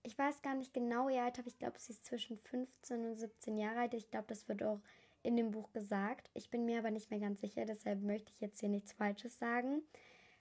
ich 0.03 0.19
weiß 0.19 0.43
gar 0.43 0.55
nicht 0.55 0.73
genau 0.73 1.09
ihr 1.09 1.23
Alter, 1.23 1.41
aber 1.41 1.49
ich 1.49 1.59
glaube, 1.59 1.79
sie 1.79 1.93
ist 1.93 2.05
zwischen 2.05 2.37
15 2.37 3.05
und 3.05 3.17
17 3.17 3.59
Jahre 3.59 3.81
alt. 3.81 3.95
Ich 3.95 4.11
glaube, 4.11 4.27
das 4.29 4.49
wird 4.49 4.63
auch 4.63 4.81
in 5.23 5.37
dem 5.37 5.51
Buch 5.51 5.73
gesagt. 5.73 6.31
Ich 6.35 6.51
bin 6.51 6.65
mir 6.65 6.79
aber 6.79 6.91
nicht 6.91 7.11
mehr 7.11 7.21
ganz 7.21 7.41
sicher, 7.41 7.65
deshalb 7.67 8.03
möchte 8.03 8.33
ich 8.33 8.41
jetzt 8.41 8.61
hier 8.61 8.71
nichts 8.71 8.93
Falsches 8.93 9.39
sagen, 9.39 9.83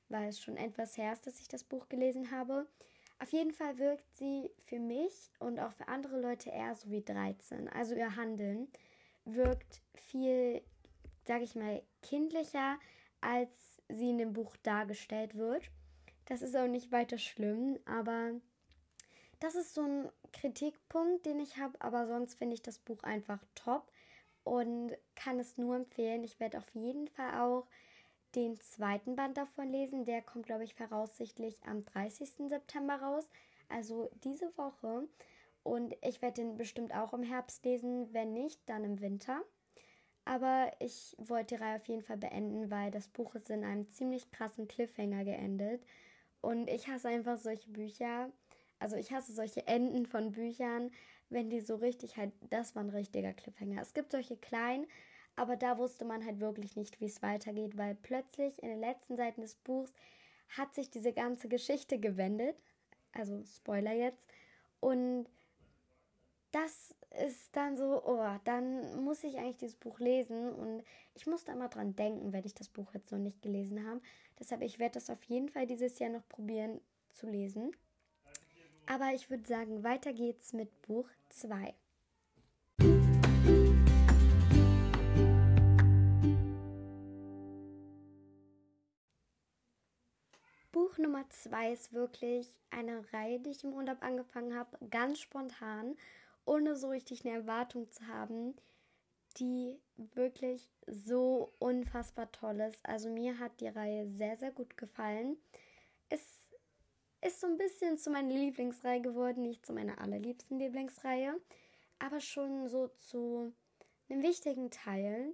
weil 0.07 0.29
es 0.29 0.41
schon 0.41 0.57
etwas 0.57 0.97
her 0.97 1.11
ist, 1.11 1.27
dass 1.27 1.39
ich 1.39 1.47
das 1.47 1.63
Buch 1.63 1.89
gelesen 1.89 2.31
habe. 2.31 2.67
Auf 3.21 3.33
jeden 3.33 3.51
Fall 3.51 3.77
wirkt 3.77 4.15
sie 4.15 4.49
für 4.59 4.79
mich 4.79 5.31
und 5.39 5.59
auch 5.59 5.73
für 5.73 5.89
andere 5.89 6.21
Leute 6.21 6.49
eher 6.49 6.73
so 6.73 6.89
wie 6.89 7.03
13. 7.03 7.67
Also 7.67 7.95
ihr 7.95 8.15
Handeln 8.15 8.69
wirkt 9.25 9.81
viel, 9.93 10.61
sage 11.27 11.43
ich 11.43 11.55
mal, 11.55 11.83
kindlicher, 12.01 12.79
als 13.19 13.81
sie 13.89 14.11
in 14.11 14.17
dem 14.17 14.31
Buch 14.31 14.55
dargestellt 14.63 15.35
wird. 15.35 15.69
Das 16.25 16.41
ist 16.41 16.55
auch 16.55 16.67
nicht 16.67 16.93
weiter 16.93 17.17
schlimm, 17.17 17.77
aber 17.85 18.39
das 19.39 19.55
ist 19.55 19.73
so 19.73 19.81
ein 19.81 20.09
Kritikpunkt, 20.33 21.25
den 21.25 21.39
ich 21.39 21.57
habe, 21.57 21.79
aber 21.81 22.07
sonst 22.07 22.35
finde 22.35 22.55
ich 22.55 22.61
das 22.61 22.79
Buch 22.79 23.03
einfach 23.03 23.39
top 23.55 23.91
und 24.43 24.91
kann 25.15 25.39
es 25.39 25.57
nur 25.57 25.75
empfehlen. 25.75 26.23
Ich 26.23 26.39
werde 26.39 26.57
auf 26.57 26.69
jeden 26.73 27.07
Fall 27.07 27.39
auch 27.39 27.67
den 28.35 28.59
zweiten 28.59 29.15
Band 29.15 29.37
davon 29.37 29.69
lesen. 29.69 30.05
Der 30.05 30.21
kommt, 30.21 30.45
glaube 30.45 30.63
ich, 30.63 30.75
voraussichtlich 30.75 31.63
am 31.65 31.83
30. 31.83 32.49
September 32.49 32.95
raus, 32.95 33.29
also 33.69 34.09
diese 34.23 34.55
Woche. 34.57 35.07
Und 35.63 35.95
ich 36.01 36.21
werde 36.21 36.41
den 36.41 36.57
bestimmt 36.57 36.93
auch 36.93 37.13
im 37.13 37.23
Herbst 37.23 37.63
lesen, 37.65 38.13
wenn 38.13 38.33
nicht, 38.33 38.61
dann 38.67 38.83
im 38.83 39.01
Winter. 39.01 39.41
Aber 40.25 40.71
ich 40.79 41.15
wollte 41.17 41.55
die 41.55 41.61
Reihe 41.61 41.77
auf 41.77 41.87
jeden 41.87 42.03
Fall 42.03 42.17
beenden, 42.17 42.69
weil 42.69 42.91
das 42.91 43.07
Buch 43.07 43.35
ist 43.35 43.49
in 43.49 43.63
einem 43.63 43.89
ziemlich 43.89 44.31
krassen 44.31 44.67
Cliffhanger 44.67 45.23
geendet. 45.23 45.83
Und 46.41 46.69
ich 46.69 46.87
hasse 46.87 47.09
einfach 47.09 47.37
solche 47.37 47.69
Bücher, 47.69 48.31
also 48.79 48.95
ich 48.95 49.11
hasse 49.11 49.33
solche 49.33 49.67
Enden 49.67 50.05
von 50.05 50.31
Büchern, 50.31 50.91
wenn 51.29 51.49
die 51.49 51.61
so 51.61 51.75
richtig 51.75 52.17
halt, 52.17 52.31
das 52.49 52.75
war 52.75 52.83
ein 52.83 52.89
richtiger 52.89 53.33
Cliffhanger. 53.33 53.81
Es 53.81 53.93
gibt 53.93 54.11
solche 54.11 54.37
kleinen, 54.37 54.87
aber 55.35 55.55
da 55.55 55.77
wusste 55.77 56.05
man 56.05 56.25
halt 56.25 56.39
wirklich 56.39 56.75
nicht, 56.75 56.99
wie 56.99 57.05
es 57.05 57.21
weitergeht, 57.21 57.77
weil 57.77 57.95
plötzlich 57.95 58.61
in 58.63 58.69
den 58.69 58.79
letzten 58.79 59.15
Seiten 59.15 59.41
des 59.41 59.55
Buchs 59.55 59.93
hat 60.49 60.73
sich 60.73 60.89
diese 60.89 61.13
ganze 61.13 61.47
Geschichte 61.47 61.99
gewendet. 61.99 62.55
Also 63.11 63.43
Spoiler 63.45 63.93
jetzt. 63.93 64.27
Und 64.79 65.27
das 66.51 66.95
ist 67.25 67.55
dann 67.55 67.77
so, 67.77 68.03
oh, 68.05 68.39
dann 68.43 69.03
muss 69.03 69.23
ich 69.23 69.37
eigentlich 69.37 69.57
dieses 69.57 69.75
Buch 69.75 69.99
lesen 69.99 70.51
und 70.51 70.83
ich 71.13 71.27
muss 71.27 71.43
da 71.43 71.55
mal 71.55 71.67
dran 71.67 71.95
denken, 71.95 72.33
wenn 72.33 72.45
ich 72.45 72.55
das 72.55 72.69
Buch 72.69 72.93
jetzt 72.93 73.11
noch 73.11 73.19
nicht 73.19 73.41
gelesen 73.41 73.87
habe. 73.87 74.01
Deshalb, 74.39 74.61
ich 74.61 74.79
werde 74.79 74.93
das 74.93 75.09
auf 75.09 75.23
jeden 75.25 75.49
Fall 75.49 75.67
dieses 75.67 75.99
Jahr 75.99 76.09
noch 76.09 76.27
probieren 76.27 76.81
zu 77.11 77.27
lesen. 77.27 77.71
Aber 78.91 79.13
ich 79.13 79.29
würde 79.29 79.47
sagen, 79.47 79.83
weiter 79.83 80.13
geht's 80.13 80.51
mit 80.51 80.81
Buch 80.81 81.07
2. 81.29 81.75
Buch 90.71 90.97
Nummer 90.97 91.29
2 91.29 91.71
ist 91.71 91.93
wirklich 91.93 92.47
eine 92.71 93.13
Reihe, 93.13 93.39
die 93.39 93.51
ich 93.51 93.63
im 93.63 93.73
Urlaub 93.73 94.01
angefangen 94.01 94.57
habe, 94.57 94.75
ganz 94.89 95.19
spontan 95.19 95.95
ohne 96.45 96.75
so 96.75 96.89
richtig 96.89 97.23
eine 97.23 97.35
Erwartung 97.35 97.91
zu 97.91 98.07
haben, 98.07 98.55
die 99.37 99.79
wirklich 99.97 100.67
so 100.87 101.53
unfassbar 101.59 102.31
toll 102.31 102.59
ist. 102.61 102.83
Also 102.87 103.11
mir 103.11 103.37
hat 103.37 103.61
die 103.61 103.67
Reihe 103.67 104.09
sehr, 104.09 104.35
sehr 104.37 104.51
gut 104.51 104.77
gefallen. 104.77 105.37
Es 106.09 106.48
ist 107.21 107.41
so 107.41 107.47
ein 107.47 107.57
bisschen 107.57 107.97
zu 107.97 108.09
meiner 108.09 108.33
Lieblingsreihe 108.33 109.01
geworden, 109.01 109.43
nicht 109.43 109.65
zu 109.65 109.73
meiner 109.73 109.99
allerliebsten 109.99 110.57
Lieblingsreihe, 110.57 111.39
aber 111.99 112.19
schon 112.19 112.67
so 112.67 112.87
zu 112.97 113.53
einem 114.09 114.23
wichtigen 114.23 114.71
Teil. 114.71 115.33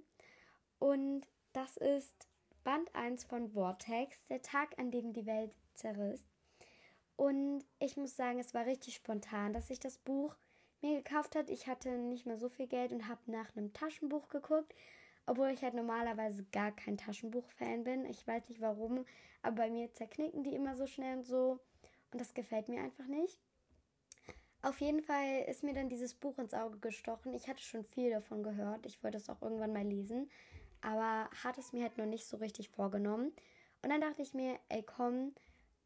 Und 0.78 1.26
das 1.52 1.76
ist 1.76 2.28
Band 2.64 2.94
1 2.94 3.24
von 3.24 3.48
Vortex, 3.48 4.24
der 4.26 4.42
Tag, 4.42 4.78
an 4.78 4.90
dem 4.90 5.12
die 5.12 5.26
Welt 5.26 5.52
zerriss. 5.74 6.26
Und 7.16 7.64
ich 7.78 7.96
muss 7.96 8.16
sagen, 8.16 8.38
es 8.38 8.52
war 8.52 8.66
richtig 8.66 8.96
spontan, 8.96 9.52
dass 9.52 9.70
ich 9.70 9.80
das 9.80 9.98
Buch 9.98 10.36
mir 10.82 11.02
gekauft 11.02 11.34
hat. 11.36 11.48
Ich 11.48 11.66
hatte 11.66 11.90
nicht 11.90 12.26
mehr 12.26 12.36
so 12.36 12.48
viel 12.48 12.66
Geld 12.66 12.92
und 12.92 13.08
habe 13.08 13.20
nach 13.30 13.56
einem 13.56 13.72
Taschenbuch 13.72 14.28
geguckt, 14.28 14.74
obwohl 15.24 15.48
ich 15.48 15.62
halt 15.62 15.74
normalerweise 15.74 16.44
gar 16.52 16.72
kein 16.72 16.98
Taschenbuch-Fan 16.98 17.84
bin. 17.84 18.04
Ich 18.04 18.26
weiß 18.26 18.48
nicht 18.48 18.60
warum, 18.60 19.06
aber 19.42 19.56
bei 19.56 19.70
mir 19.70 19.92
zerknicken 19.92 20.44
die 20.44 20.54
immer 20.54 20.76
so 20.76 20.86
schnell 20.86 21.18
und 21.18 21.24
so 21.24 21.58
und 22.16 22.20
das 22.20 22.34
gefällt 22.34 22.68
mir 22.68 22.80
einfach 22.80 23.06
nicht. 23.06 23.38
Auf 24.62 24.80
jeden 24.80 25.02
Fall 25.02 25.44
ist 25.48 25.62
mir 25.62 25.74
dann 25.74 25.88
dieses 25.88 26.14
Buch 26.14 26.38
ins 26.38 26.54
Auge 26.54 26.78
gestochen. 26.78 27.34
Ich 27.34 27.46
hatte 27.46 27.62
schon 27.62 27.84
viel 27.84 28.10
davon 28.10 28.42
gehört. 28.42 28.86
Ich 28.86 29.02
wollte 29.04 29.18
es 29.18 29.28
auch 29.28 29.42
irgendwann 29.42 29.72
mal 29.72 29.86
lesen, 29.86 30.30
aber 30.80 31.30
hatte 31.44 31.60
es 31.60 31.72
mir 31.72 31.82
halt 31.82 31.98
noch 31.98 32.06
nicht 32.06 32.26
so 32.26 32.38
richtig 32.38 32.70
vorgenommen. 32.70 33.32
Und 33.82 33.90
dann 33.90 34.00
dachte 34.00 34.22
ich 34.22 34.34
mir, 34.34 34.58
ey 34.68 34.82
komm, 34.82 35.34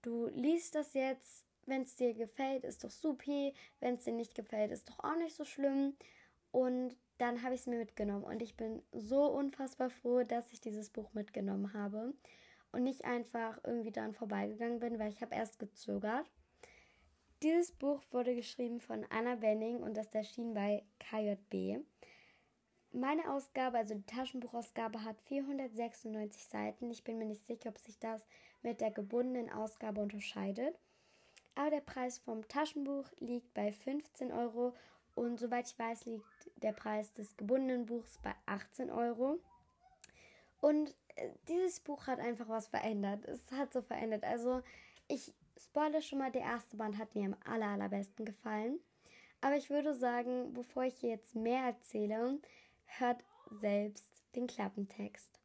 du 0.02 0.28
liest 0.28 0.75
das 0.75 0.94
jetzt 0.94 1.44
wenn 1.66 1.82
es 1.82 1.94
dir 1.94 2.14
gefällt, 2.14 2.64
ist 2.64 2.84
doch 2.84 2.90
supi. 2.90 3.54
Wenn 3.80 3.94
es 3.94 4.04
dir 4.04 4.12
nicht 4.12 4.34
gefällt, 4.34 4.70
ist 4.72 4.88
doch 4.90 4.99
auch 4.99 5.16
nicht 5.16 5.37
so 5.37 5.44
schlimm. 5.44 5.94
Und 6.50 6.96
dann 7.18 7.42
habe 7.42 7.54
ich 7.54 7.60
es 7.60 7.66
mir 7.66 7.78
mitgenommen. 7.78 8.25
Und 8.25 8.42
ich 8.42 8.56
bin 8.56 8.82
so 8.92 9.26
unfassbar 9.26 9.90
froh, 9.90 10.25
dass 10.25 10.52
ich 10.52 10.60
dieses 10.60 10.90
Buch 10.90 11.12
mitgenommen 11.14 11.72
habe. 11.72 12.12
Und 12.72 12.84
nicht 12.84 13.04
einfach 13.04 13.58
irgendwie 13.64 13.90
daran 13.90 14.14
vorbeigegangen 14.14 14.78
bin, 14.78 14.98
weil 14.98 15.10
ich 15.10 15.22
habe 15.22 15.34
erst 15.34 15.58
gezögert. 15.58 16.30
Dieses 17.42 17.72
Buch 17.72 18.02
wurde 18.10 18.34
geschrieben 18.34 18.80
von 18.80 19.04
Anna 19.10 19.34
Benning 19.34 19.82
und 19.82 19.96
das 19.96 20.14
erschien 20.14 20.54
bei 20.54 20.84
KJB. 20.98 21.82
Meine 22.92 23.32
Ausgabe, 23.32 23.78
also 23.78 23.94
die 23.94 24.04
Taschenbuchausgabe, 24.04 25.04
hat 25.04 25.20
496 25.22 26.44
Seiten. 26.44 26.90
Ich 26.90 27.02
bin 27.02 27.18
mir 27.18 27.24
nicht 27.24 27.46
sicher, 27.46 27.70
ob 27.70 27.78
sich 27.78 27.98
das 27.98 28.26
mit 28.62 28.80
der 28.80 28.90
gebundenen 28.90 29.50
Ausgabe 29.50 30.00
unterscheidet. 30.00 30.78
Aber 31.54 31.70
der 31.70 31.80
Preis 31.80 32.18
vom 32.18 32.46
Taschenbuch 32.46 33.06
liegt 33.18 33.54
bei 33.54 33.72
15 33.72 34.32
Euro 34.32 34.74
und 35.14 35.38
soweit 35.38 35.66
ich 35.66 35.78
weiß, 35.78 36.04
liegt 36.06 36.50
der 36.56 36.72
Preis 36.72 37.12
des 37.12 37.36
gebundenen 37.36 37.86
Buchs 37.86 38.18
bei 38.22 38.34
18 38.46 38.90
Euro. 38.90 39.38
Und 40.60 40.94
dieses 41.49 41.81
Buch 41.81 42.07
hat 42.07 42.19
einfach 42.19 42.49
was 42.49 42.69
verändert. 42.69 43.25
Es 43.25 43.50
hat 43.52 43.73
so 43.73 43.83
verändert. 43.83 44.25
Also 44.25 44.62
ich 45.09 45.35
spoilere 45.57 46.02
schon 46.02 46.19
mal, 46.19 46.31
der 46.31 46.43
erste 46.43 46.76
Band 46.76 46.99
hat 46.99 47.14
mir 47.14 47.26
am 47.26 47.37
aller, 47.45 47.69
allerbesten 47.69 48.25
gefallen. 48.25 48.81
Aber 49.40 49.57
ich 49.57 49.71
würde 49.71 49.95
sagen, 49.95 50.52
bevor 50.52 50.85
ich 50.85 50.97
hier 50.99 51.11
jetzt 51.11 51.35
mehr 51.35 51.64
erzähle, 51.64 52.38
hört 52.99 53.25
selbst 53.61 54.23
den 54.35 54.47
Klappentext. 54.47 55.40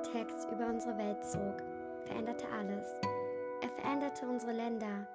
Vortex 0.00 0.46
über 0.46 0.66
unsere 0.66 0.96
Welt 0.96 1.22
zog, 1.24 1.62
veränderte 2.06 2.46
alles. 2.48 2.86
Er 3.60 3.68
veränderte 3.68 4.26
unsere 4.26 4.52
Länder, 4.52 5.06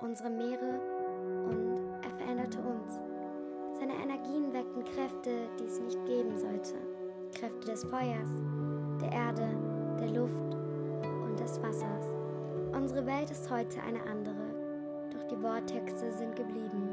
unsere 0.00 0.30
Meere 0.30 0.80
und 1.46 1.80
er 2.02 2.10
veränderte 2.16 2.58
uns. 2.58 3.00
Seine 3.78 3.94
Energien 3.94 4.52
weckten 4.52 4.84
Kräfte, 4.84 5.48
die 5.58 5.64
es 5.64 5.80
nicht 5.80 6.04
geben 6.06 6.38
sollte. 6.38 6.74
Kräfte 7.34 7.72
des 7.72 7.84
Feuers, 7.84 8.28
der 9.00 9.12
Erde, 9.12 9.48
der 10.00 10.10
Luft 10.10 10.54
und 11.24 11.38
des 11.38 11.60
Wassers. 11.62 12.12
Unsere 12.72 13.06
Welt 13.06 13.30
ist 13.30 13.50
heute 13.50 13.82
eine 13.82 14.02
andere, 14.02 14.54
doch 15.12 15.26
die 15.28 15.36
Vortexe 15.36 16.12
sind 16.12 16.36
geblieben. 16.36 16.92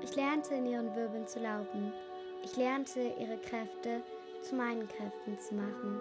Ich 0.00 0.16
lernte 0.16 0.54
in 0.54 0.66
ihren 0.66 0.94
Wirbeln 0.94 1.26
zu 1.26 1.40
laufen. 1.40 1.92
Ich 2.42 2.56
lernte 2.56 3.00
ihre 3.18 3.36
Kräfte 3.38 4.02
zu 4.42 4.54
meinen 4.54 4.86
Kräften 4.88 5.38
zu 5.38 5.54
machen 5.54 5.98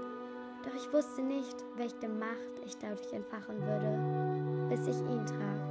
doch 0.67 0.75
ich 0.75 0.91
wusste 0.91 1.21
nicht, 1.21 1.55
welche 1.75 2.09
Macht 2.09 2.59
ich 2.65 2.77
dadurch 2.77 3.13
entfachen 3.13 3.61
würde, 3.61 4.67
bis 4.69 4.87
ich 4.87 4.99
ihn 5.09 5.25
traf 5.25 5.66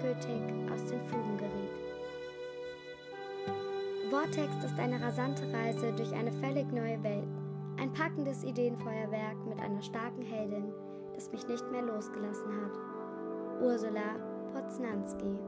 endgültig 0.00 0.72
aus 0.72 0.84
den 0.86 1.00
Fugen 1.06 1.36
geriet. 1.36 1.70
Vortex 4.10 4.64
ist 4.64 4.78
eine 4.78 5.00
rasante 5.00 5.52
Reise 5.52 5.92
durch 5.92 6.12
eine 6.12 6.32
völlig 6.32 6.70
neue 6.72 7.02
Welt. 7.02 7.28
Ein 7.78 7.92
packendes 7.92 8.44
Ideenfeuerwerk 8.44 9.36
mit 9.46 9.60
einer 9.60 9.82
starken 9.82 10.22
Heldin, 10.22 10.72
das 11.14 11.30
mich 11.30 11.46
nicht 11.46 11.70
mehr 11.70 11.82
losgelassen 11.82 12.52
hat. 12.64 13.62
Ursula 13.62 14.16
Poznanski. 14.52 15.38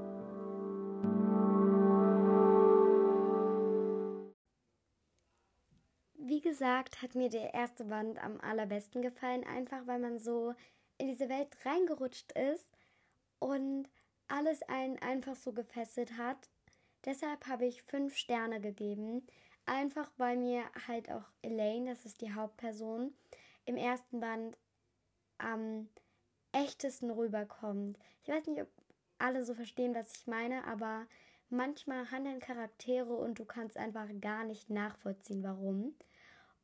gesagt, 6.43 7.01
hat 7.01 7.15
mir 7.15 7.29
der 7.29 7.55
erste 7.55 7.85
Band 7.85 8.23
am 8.23 8.41
allerbesten 8.41 9.01
gefallen, 9.01 9.45
einfach 9.45 9.87
weil 9.87 10.01
man 10.01 10.19
so 10.19 10.55
in 10.99 11.07
diese 11.07 11.29
Welt 11.29 11.49
reingerutscht 11.65 12.33
ist 12.33 12.77
und 13.39 13.89
alles 14.33 14.63
einen 14.63 14.99
einfach 15.01 15.37
so 15.37 15.53
gefesselt 15.53 16.17
hat. 16.17 16.49
Deshalb 17.05 17.47
habe 17.47 17.67
ich 17.67 17.83
fünf 17.83 18.17
Sterne 18.17 18.61
gegeben, 18.61 19.27
einfach 19.67 20.11
weil 20.17 20.39
mir 20.39 20.65
halt 20.87 21.11
auch 21.11 21.25
Elaine, 21.43 21.91
das 21.91 22.07
ist 22.07 22.23
die 22.23 22.33
Hauptperson, 22.33 23.13
im 23.67 23.77
ersten 23.77 24.21
Band 24.21 24.57
am 25.37 25.89
echtesten 26.53 27.11
rüberkommt. 27.11 27.99
Ich 28.23 28.29
weiß 28.29 28.47
nicht, 28.47 28.63
ob 28.63 28.69
alle 29.19 29.45
so 29.45 29.55
verstehen, 29.55 29.95
was 29.95 30.15
ich 30.17 30.27
meine, 30.27 30.65
aber 30.67 31.07
manchmal 31.51 32.11
handeln 32.11 32.41
Charaktere 32.41 33.15
und 33.15 33.39
du 33.39 33.45
kannst 33.45 33.77
einfach 33.77 34.09
gar 34.21 34.45
nicht 34.45 34.71
nachvollziehen, 34.71 35.43
warum. 35.43 35.95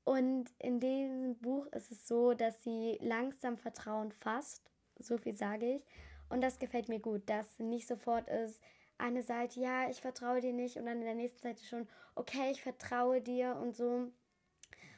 Und 0.05 0.51
in 0.59 0.81
diesem 0.81 1.37
Buch 1.37 1.67
ist 1.67 1.91
es 1.91 2.09
so, 2.09 2.33
dass 2.33 2.63
sie 2.63 2.97
langsam 3.03 3.59
Vertrauen 3.59 4.11
fasst. 4.13 4.71
So 4.99 5.19
viel 5.19 5.37
sage 5.37 5.75
ich. 5.77 5.83
Und 6.29 6.43
das 6.43 6.59
gefällt 6.59 6.89
mir 6.89 7.01
gut, 7.01 7.23
dass 7.29 7.59
nicht 7.59 7.89
sofort 7.89 8.29
ist, 8.29 8.63
eine 8.99 9.23
Seite, 9.23 9.61
ja, 9.61 9.89
ich 9.89 10.01
vertraue 10.01 10.41
dir 10.41 10.53
nicht 10.53 10.77
und 10.77 10.87
dann 10.87 10.99
in 10.99 11.05
der 11.05 11.15
nächsten 11.15 11.41
Seite 11.41 11.65
schon, 11.65 11.89
okay, 12.17 12.51
ich 12.51 12.63
vertraue 12.63 13.21
dir 13.21 13.57
und 13.57 13.77
so. 13.77 14.11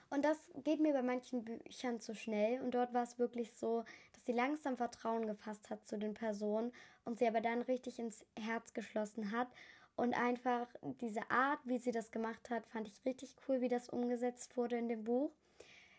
Und 0.09 0.25
das 0.25 0.51
geht 0.65 0.81
mir 0.81 0.93
bei 0.93 1.03
manchen 1.03 1.45
Büchern 1.45 2.01
zu 2.01 2.15
schnell. 2.15 2.61
Und 2.63 2.75
dort 2.75 2.93
war 2.93 3.05
es 3.05 3.19
wirklich 3.19 3.53
so, 3.53 3.85
dass 4.13 4.27
sie 4.27 4.33
langsam 4.33 4.77
Vertrauen 4.77 5.27
gefasst 5.27 5.71
hat 5.71 5.87
zu 5.87 5.99
den 5.99 6.15
Personen 6.15 6.73
und 7.05 7.19
sie 7.19 7.29
aber 7.29 7.41
dann 7.41 7.63
richtig 7.63 8.01
ins 8.01 8.27
Herz 8.37 8.73
geschlossen 8.73 9.31
hat. 9.31 9.49
Und 9.95 10.15
einfach 10.15 10.67
diese 10.83 11.31
Art, 11.31 11.61
wie 11.65 11.79
sie 11.79 11.93
das 11.93 12.11
gemacht 12.11 12.51
hat, 12.51 12.67
fand 12.67 12.89
ich 12.89 13.05
richtig 13.05 13.37
cool, 13.47 13.61
wie 13.61 13.69
das 13.69 13.89
umgesetzt 13.89 14.57
wurde 14.57 14.79
in 14.79 14.89
dem 14.89 15.05
Buch. 15.05 15.31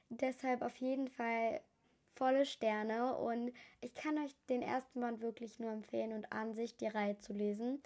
Deshalb 0.10 0.62
auf 0.62 0.76
jeden 0.78 1.08
Fall 1.08 1.62
volle 2.16 2.46
Sterne 2.46 3.16
und 3.16 3.52
ich 3.80 3.94
kann 3.94 4.18
euch 4.18 4.36
den 4.50 4.62
ersten 4.62 5.02
Band 5.02 5.22
wirklich 5.22 5.60
nur 5.60 5.72
empfehlen 5.72 6.14
und 6.14 6.32
an 6.32 6.54
sich 6.54 6.78
die 6.78 6.88
Reihe 6.88 7.18
zu 7.18 7.34
lesen. 7.34 7.82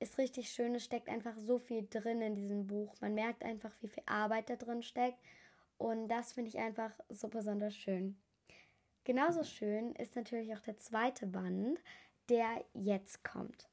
Ist 0.00 0.18
richtig 0.18 0.50
schön, 0.50 0.74
es 0.74 0.84
steckt 0.84 1.08
einfach 1.08 1.36
so 1.36 1.58
viel 1.58 1.86
drin 1.88 2.20
in 2.22 2.34
diesem 2.34 2.66
Buch. 2.66 2.94
Man 3.00 3.14
merkt 3.14 3.42
einfach, 3.42 3.74
wie 3.80 3.88
viel 3.88 4.04
Arbeit 4.06 4.50
da 4.50 4.56
drin 4.56 4.82
steckt 4.82 5.18
und 5.76 6.08
das 6.08 6.32
finde 6.32 6.50
ich 6.50 6.58
einfach 6.58 6.92
so 7.08 7.28
besonders 7.28 7.74
schön. 7.74 8.16
Genauso 9.04 9.42
schön 9.42 9.94
ist 9.94 10.16
natürlich 10.16 10.54
auch 10.54 10.60
der 10.60 10.76
zweite 10.76 11.26
Band, 11.26 11.78
der 12.28 12.64
jetzt 12.74 13.24
kommt. 13.24 13.67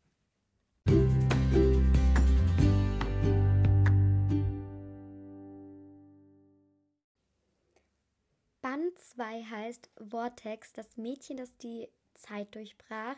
Band 8.75 8.99
2 8.99 9.43
heißt 9.43 9.89
Vortex, 10.09 10.73
das 10.73 10.97
Mädchen, 10.97 11.37
das 11.37 11.55
die 11.59 11.87
Zeit 12.13 12.53
durchbrach. 12.55 13.15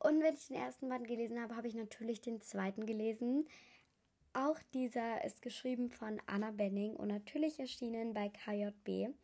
Und 0.00 0.20
wenn 0.24 0.34
ich 0.34 0.48
den 0.48 0.56
ersten 0.56 0.88
Band 0.88 1.06
gelesen 1.06 1.40
habe, 1.40 1.54
habe 1.54 1.68
ich 1.68 1.76
natürlich 1.76 2.20
den 2.20 2.40
zweiten 2.40 2.84
gelesen. 2.84 3.46
Auch 4.32 4.58
dieser 4.74 5.24
ist 5.24 5.40
geschrieben 5.40 5.88
von 5.88 6.20
Anna 6.26 6.50
Benning 6.50 6.96
und 6.96 7.06
natürlich 7.06 7.60
erschienen 7.60 8.12
bei 8.12 8.28
KJB. 8.28 9.14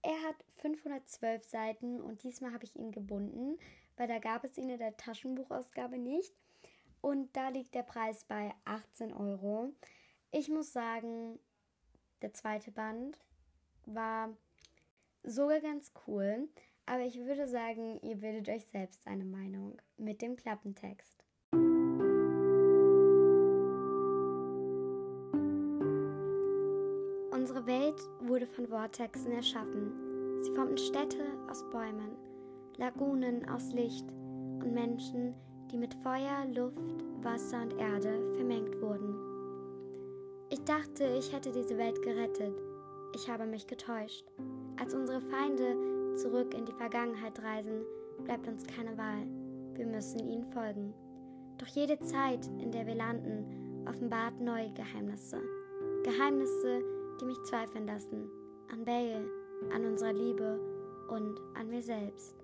Er 0.00 0.22
hat 0.26 0.36
512 0.56 1.44
Seiten 1.44 2.00
und 2.00 2.22
diesmal 2.22 2.54
habe 2.54 2.64
ich 2.64 2.74
ihn 2.76 2.90
gebunden, 2.90 3.58
weil 3.98 4.08
da 4.08 4.20
gab 4.20 4.42
es 4.44 4.56
ihn 4.56 4.70
in 4.70 4.78
der 4.78 4.96
Taschenbuchausgabe 4.96 5.98
nicht. 5.98 6.32
Und 7.02 7.36
da 7.36 7.50
liegt 7.50 7.74
der 7.74 7.82
Preis 7.82 8.24
bei 8.24 8.54
18 8.64 9.12
Euro. 9.12 9.74
Ich 10.30 10.48
muss 10.48 10.72
sagen, 10.72 11.38
der 12.22 12.32
zweite 12.32 12.70
Band 12.70 13.18
war 13.84 14.34
sogar 15.22 15.60
ganz 15.60 15.92
cool, 16.06 16.48
aber 16.86 17.02
ich 17.02 17.18
würde 17.18 17.46
sagen, 17.46 18.00
ihr 18.02 18.16
bildet 18.16 18.48
euch 18.48 18.66
selbst 18.66 19.06
eine 19.06 19.24
Meinung 19.24 19.76
mit 19.96 20.22
dem 20.22 20.36
Klappentext. 20.36 21.24
Unsere 27.32 27.66
Welt 27.66 28.00
wurde 28.20 28.46
von 28.46 28.66
Vortexen 28.66 29.32
erschaffen. 29.32 30.42
Sie 30.42 30.52
formten 30.52 30.78
Städte 30.78 31.24
aus 31.50 31.64
Bäumen, 31.70 32.16
Lagunen 32.76 33.48
aus 33.48 33.72
Licht 33.72 34.08
und 34.10 34.72
Menschen, 34.72 35.34
die 35.70 35.78
mit 35.78 35.94
Feuer, 36.02 36.46
Luft, 36.54 37.04
Wasser 37.22 37.62
und 37.62 37.78
Erde 37.78 38.34
vermengt 38.36 38.80
wurden. 38.80 39.14
Ich 40.50 40.62
dachte, 40.64 41.04
ich 41.18 41.32
hätte 41.32 41.52
diese 41.52 41.78
Welt 41.78 42.02
gerettet. 42.02 42.60
Ich 43.14 43.28
habe 43.28 43.46
mich 43.46 43.66
getäuscht. 43.66 44.24
Als 44.80 44.94
unsere 44.94 45.20
Feinde 45.20 45.76
zurück 46.16 46.54
in 46.54 46.64
die 46.64 46.72
Vergangenheit 46.72 47.38
reisen, 47.42 47.82
bleibt 48.24 48.48
uns 48.48 48.66
keine 48.66 48.96
Wahl. 48.96 49.26
Wir 49.74 49.86
müssen 49.86 50.26
ihnen 50.26 50.50
folgen. 50.52 50.94
Doch 51.58 51.66
jede 51.66 52.00
Zeit, 52.00 52.46
in 52.58 52.72
der 52.72 52.86
wir 52.86 52.94
landen, 52.94 53.84
offenbart 53.86 54.40
neue 54.40 54.72
Geheimnisse. 54.72 55.38
Geheimnisse, 56.02 56.82
die 57.20 57.26
mich 57.26 57.42
zweifeln 57.42 57.86
lassen. 57.86 58.30
An 58.72 58.86
Bale, 58.86 59.28
an 59.74 59.84
unserer 59.84 60.14
Liebe 60.14 60.58
und 61.08 61.38
an 61.54 61.68
mir 61.68 61.82
selbst. 61.82 62.34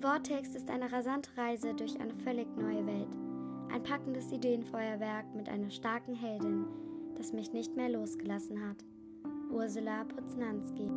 Vortex 0.00 0.54
ist 0.54 0.70
eine 0.70 0.92
rasante 0.92 1.30
Reise 1.36 1.74
durch 1.74 1.98
eine 1.98 2.14
völlig 2.14 2.46
neue 2.56 2.86
Welt. 2.86 3.16
Ein 3.72 3.82
packendes 3.82 4.30
Ideenfeuerwerk 4.30 5.34
mit 5.34 5.48
einer 5.48 5.70
starken 5.70 6.14
Heldin, 6.14 6.66
das 7.16 7.32
mich 7.32 7.52
nicht 7.52 7.74
mehr 7.74 7.88
losgelassen 7.88 8.60
hat. 8.68 8.84
Ursula 9.50 10.04
Poznanski. 10.04 10.90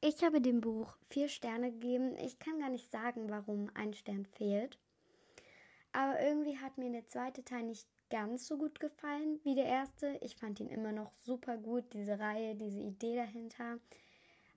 Ich 0.00 0.24
habe 0.24 0.40
dem 0.40 0.60
Buch 0.60 0.96
vier 1.08 1.28
Sterne 1.28 1.70
gegeben. 1.70 2.16
Ich 2.16 2.38
kann 2.38 2.58
gar 2.58 2.70
nicht 2.70 2.90
sagen, 2.90 3.30
warum 3.30 3.70
ein 3.74 3.94
Stern 3.94 4.26
fehlt. 4.26 4.78
Aber 5.92 6.20
irgendwie 6.20 6.58
hat 6.58 6.78
mir 6.78 6.90
der 6.90 7.06
zweite 7.06 7.44
Teil 7.44 7.62
nicht 7.62 7.86
ganz 8.10 8.46
so 8.46 8.58
gut 8.58 8.80
gefallen 8.80 9.40
wie 9.44 9.54
der 9.54 9.66
erste. 9.66 10.18
Ich 10.20 10.36
fand 10.36 10.60
ihn 10.60 10.68
immer 10.68 10.92
noch 10.92 11.12
super 11.12 11.56
gut, 11.56 11.84
diese 11.92 12.18
Reihe, 12.18 12.54
diese 12.54 12.80
Idee 12.80 13.16
dahinter. 13.16 13.78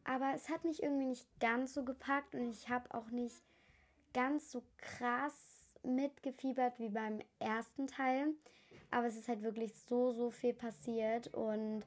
Aber 0.04 0.34
es 0.36 0.50
hat 0.50 0.64
mich 0.66 0.84
irgendwie 0.84 1.08
nicht 1.08 1.28
ganz 1.40 1.74
so 1.74 1.84
gepackt 1.84 2.36
und 2.36 2.50
ich 2.50 2.70
habe 2.70 2.94
auch 2.94 3.10
nicht 3.12 3.44
ganz 4.14 4.52
so 4.52 4.64
krass 4.78 5.74
mitgefiebert 5.84 6.80
wie 6.80 6.90
beim 6.90 7.20
ersten 7.40 7.88
Teil. 7.88 8.34
Aber 8.92 9.08
es 9.08 9.18
ist 9.18 9.28
halt 9.28 9.44
wirklich 9.44 9.74
so, 9.88 10.12
so 10.12 10.32
viel 10.32 10.54
passiert 10.54 11.28
und 11.34 11.84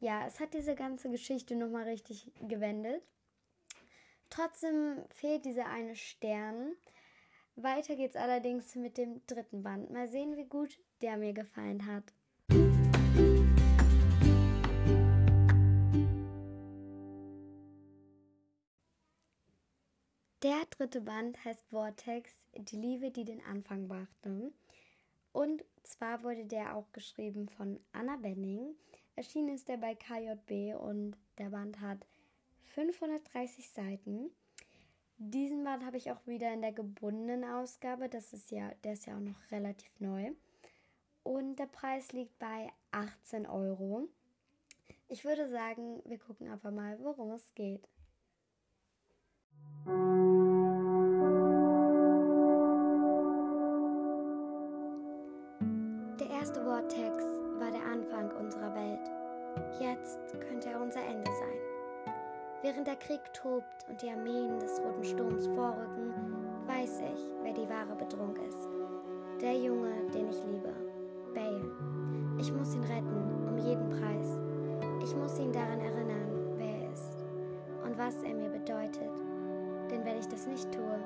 ja, 0.00 0.26
es 0.26 0.40
hat 0.40 0.54
diese 0.54 0.74
ganze 0.74 1.10
Geschichte 1.10 1.56
nochmal 1.56 1.84
richtig 1.84 2.30
gewendet. 2.40 3.02
Trotzdem 4.30 5.04
fehlt 5.14 5.44
dieser 5.44 5.66
eine 5.66 5.96
Stern. 5.96 6.72
Weiter 7.54 7.96
geht's 7.96 8.16
allerdings 8.16 8.74
mit 8.74 8.98
dem 8.98 9.22
dritten 9.26 9.62
Band. 9.62 9.90
Mal 9.90 10.08
sehen, 10.08 10.36
wie 10.36 10.44
gut 10.44 10.78
der 11.00 11.16
mir 11.16 11.32
gefallen 11.32 11.86
hat. 11.86 12.12
Der 20.42 20.64
dritte 20.70 21.00
Band 21.00 21.42
heißt 21.44 21.64
Vortex, 21.70 22.30
die 22.54 22.76
Liebe, 22.76 23.10
die 23.10 23.24
den 23.24 23.42
Anfang 23.46 23.88
brachte. 23.88 24.52
Und 25.36 25.66
zwar 25.82 26.22
wurde 26.22 26.46
der 26.46 26.74
auch 26.74 26.90
geschrieben 26.92 27.50
von 27.50 27.78
Anna 27.92 28.16
Benning. 28.16 28.74
Erschienen 29.16 29.54
ist 29.54 29.68
er 29.68 29.76
bei 29.76 29.94
KJB 29.94 30.80
und 30.80 31.14
der 31.36 31.50
Band 31.50 31.78
hat 31.78 32.06
530 32.64 33.68
Seiten. 33.68 34.30
Diesen 35.18 35.62
Band 35.62 35.84
habe 35.84 35.98
ich 35.98 36.10
auch 36.10 36.26
wieder 36.26 36.50
in 36.54 36.62
der 36.62 36.72
gebundenen 36.72 37.44
Ausgabe. 37.44 38.08
Das 38.08 38.32
ist 38.32 38.50
ja, 38.50 38.70
der 38.82 38.94
ist 38.94 39.04
ja 39.04 39.14
auch 39.14 39.20
noch 39.20 39.38
relativ 39.50 40.00
neu. 40.00 40.32
Und 41.22 41.56
der 41.56 41.66
Preis 41.66 42.12
liegt 42.12 42.38
bei 42.38 42.72
18 42.92 43.44
Euro. 43.46 44.08
Ich 45.06 45.26
würde 45.26 45.50
sagen, 45.50 46.00
wir 46.06 46.18
gucken 46.18 46.48
einfach 46.48 46.70
mal, 46.70 46.98
worum 47.02 47.32
es 47.32 47.54
geht. 47.54 47.86
Jetzt 60.06 60.38
könnte 60.38 60.70
er 60.70 60.80
unser 60.80 61.00
Ende 61.00 61.28
sein. 61.32 62.14
Während 62.62 62.86
der 62.86 62.94
Krieg 62.94 63.20
tobt 63.32 63.84
und 63.88 64.00
die 64.00 64.08
Armeen 64.08 64.56
des 64.60 64.80
Roten 64.80 65.02
Sturms 65.02 65.48
vorrücken, 65.48 66.14
weiß 66.64 67.00
ich, 67.00 67.32
wer 67.42 67.52
die 67.52 67.68
wahre 67.68 67.96
Bedrohung 67.96 68.36
ist. 68.36 68.68
Der 69.40 69.54
Junge, 69.54 69.90
den 70.14 70.28
ich 70.28 70.44
liebe, 70.44 70.72
Bale. 71.34 71.72
Ich 72.38 72.52
muss 72.52 72.76
ihn 72.76 72.84
retten, 72.84 73.48
um 73.48 73.58
jeden 73.58 73.90
Preis. 73.90 74.38
Ich 75.02 75.16
muss 75.16 75.40
ihn 75.40 75.52
daran 75.52 75.80
erinnern, 75.80 76.54
wer 76.56 76.82
er 76.82 76.92
ist 76.92 77.26
und 77.84 77.98
was 77.98 78.22
er 78.22 78.34
mir 78.34 78.50
bedeutet. 78.50 79.10
Denn 79.90 80.04
wenn 80.04 80.20
ich 80.20 80.28
das 80.28 80.46
nicht 80.46 80.70
tue, 80.70 81.00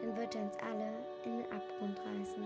dann 0.00 0.16
wird 0.16 0.34
er 0.34 0.44
uns 0.44 0.56
alle 0.56 0.90
in 1.26 1.36
den 1.36 1.52
Abgrund 1.52 2.00
reißen. 2.00 2.44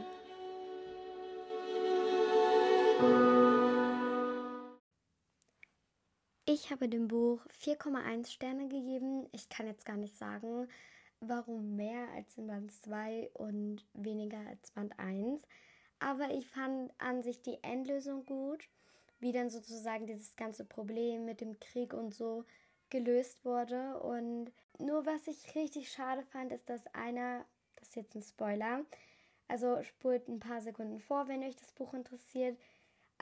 Ich 6.65 6.71
habe 6.71 6.89
dem 6.89 7.09
Buch 7.09 7.45
4,1 7.61 8.31
Sterne 8.31 8.69
gegeben. 8.69 9.27
Ich 9.33 9.49
kann 9.49 9.67
jetzt 9.67 9.85
gar 9.85 9.97
nicht 9.97 10.17
sagen, 10.17 10.69
warum 11.19 11.75
mehr 11.75 12.07
als 12.15 12.39
in 12.39 12.47
Band 12.47 12.71
2 12.71 13.31
und 13.35 13.85
weniger 13.95 14.39
als 14.47 14.71
Band 14.71 14.97
1. 14.97 15.43
Aber 15.99 16.31
ich 16.31 16.47
fand 16.47 16.93
an 16.99 17.25
sich 17.25 17.43
die 17.43 17.59
Endlösung 17.65 18.25
gut, 18.25 18.69
wie 19.19 19.33
dann 19.33 19.51
sozusagen 19.51 20.07
dieses 20.07 20.37
ganze 20.37 20.65
Problem 20.65 21.25
mit 21.25 21.41
dem 21.41 21.59
Krieg 21.59 21.95
und 21.95 22.15
so 22.15 22.45
gelöst 22.91 23.45
wurde. 23.45 23.99
Und 23.99 24.53
nur 24.79 25.05
was 25.05 25.27
ich 25.27 25.57
richtig 25.57 25.91
schade 25.91 26.23
fand, 26.23 26.53
ist, 26.53 26.71
dass 26.71 26.87
einer, 26.95 27.45
das 27.75 27.89
ist 27.89 27.97
jetzt 27.97 28.15
ein 28.15 28.23
Spoiler, 28.23 28.85
also 29.49 29.83
spult 29.83 30.29
ein 30.29 30.39
paar 30.39 30.61
Sekunden 30.61 31.01
vor, 31.01 31.27
wenn 31.27 31.43
euch 31.43 31.57
das 31.57 31.73
Buch 31.73 31.93
interessiert, 31.93 32.57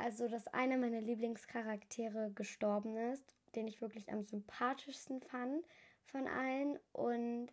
also 0.01 0.29
dass 0.29 0.49
einer 0.49 0.79
meiner 0.79 1.03
Lieblingscharaktere 1.03 2.33
gestorben 2.35 2.97
ist, 2.97 3.35
den 3.55 3.69
ich 3.69 3.83
wirklich 3.83 4.11
am 4.11 4.23
sympathischsten 4.23 5.21
fand 5.21 5.65
von 6.05 6.27
allen. 6.27 6.79
Und 6.93 7.49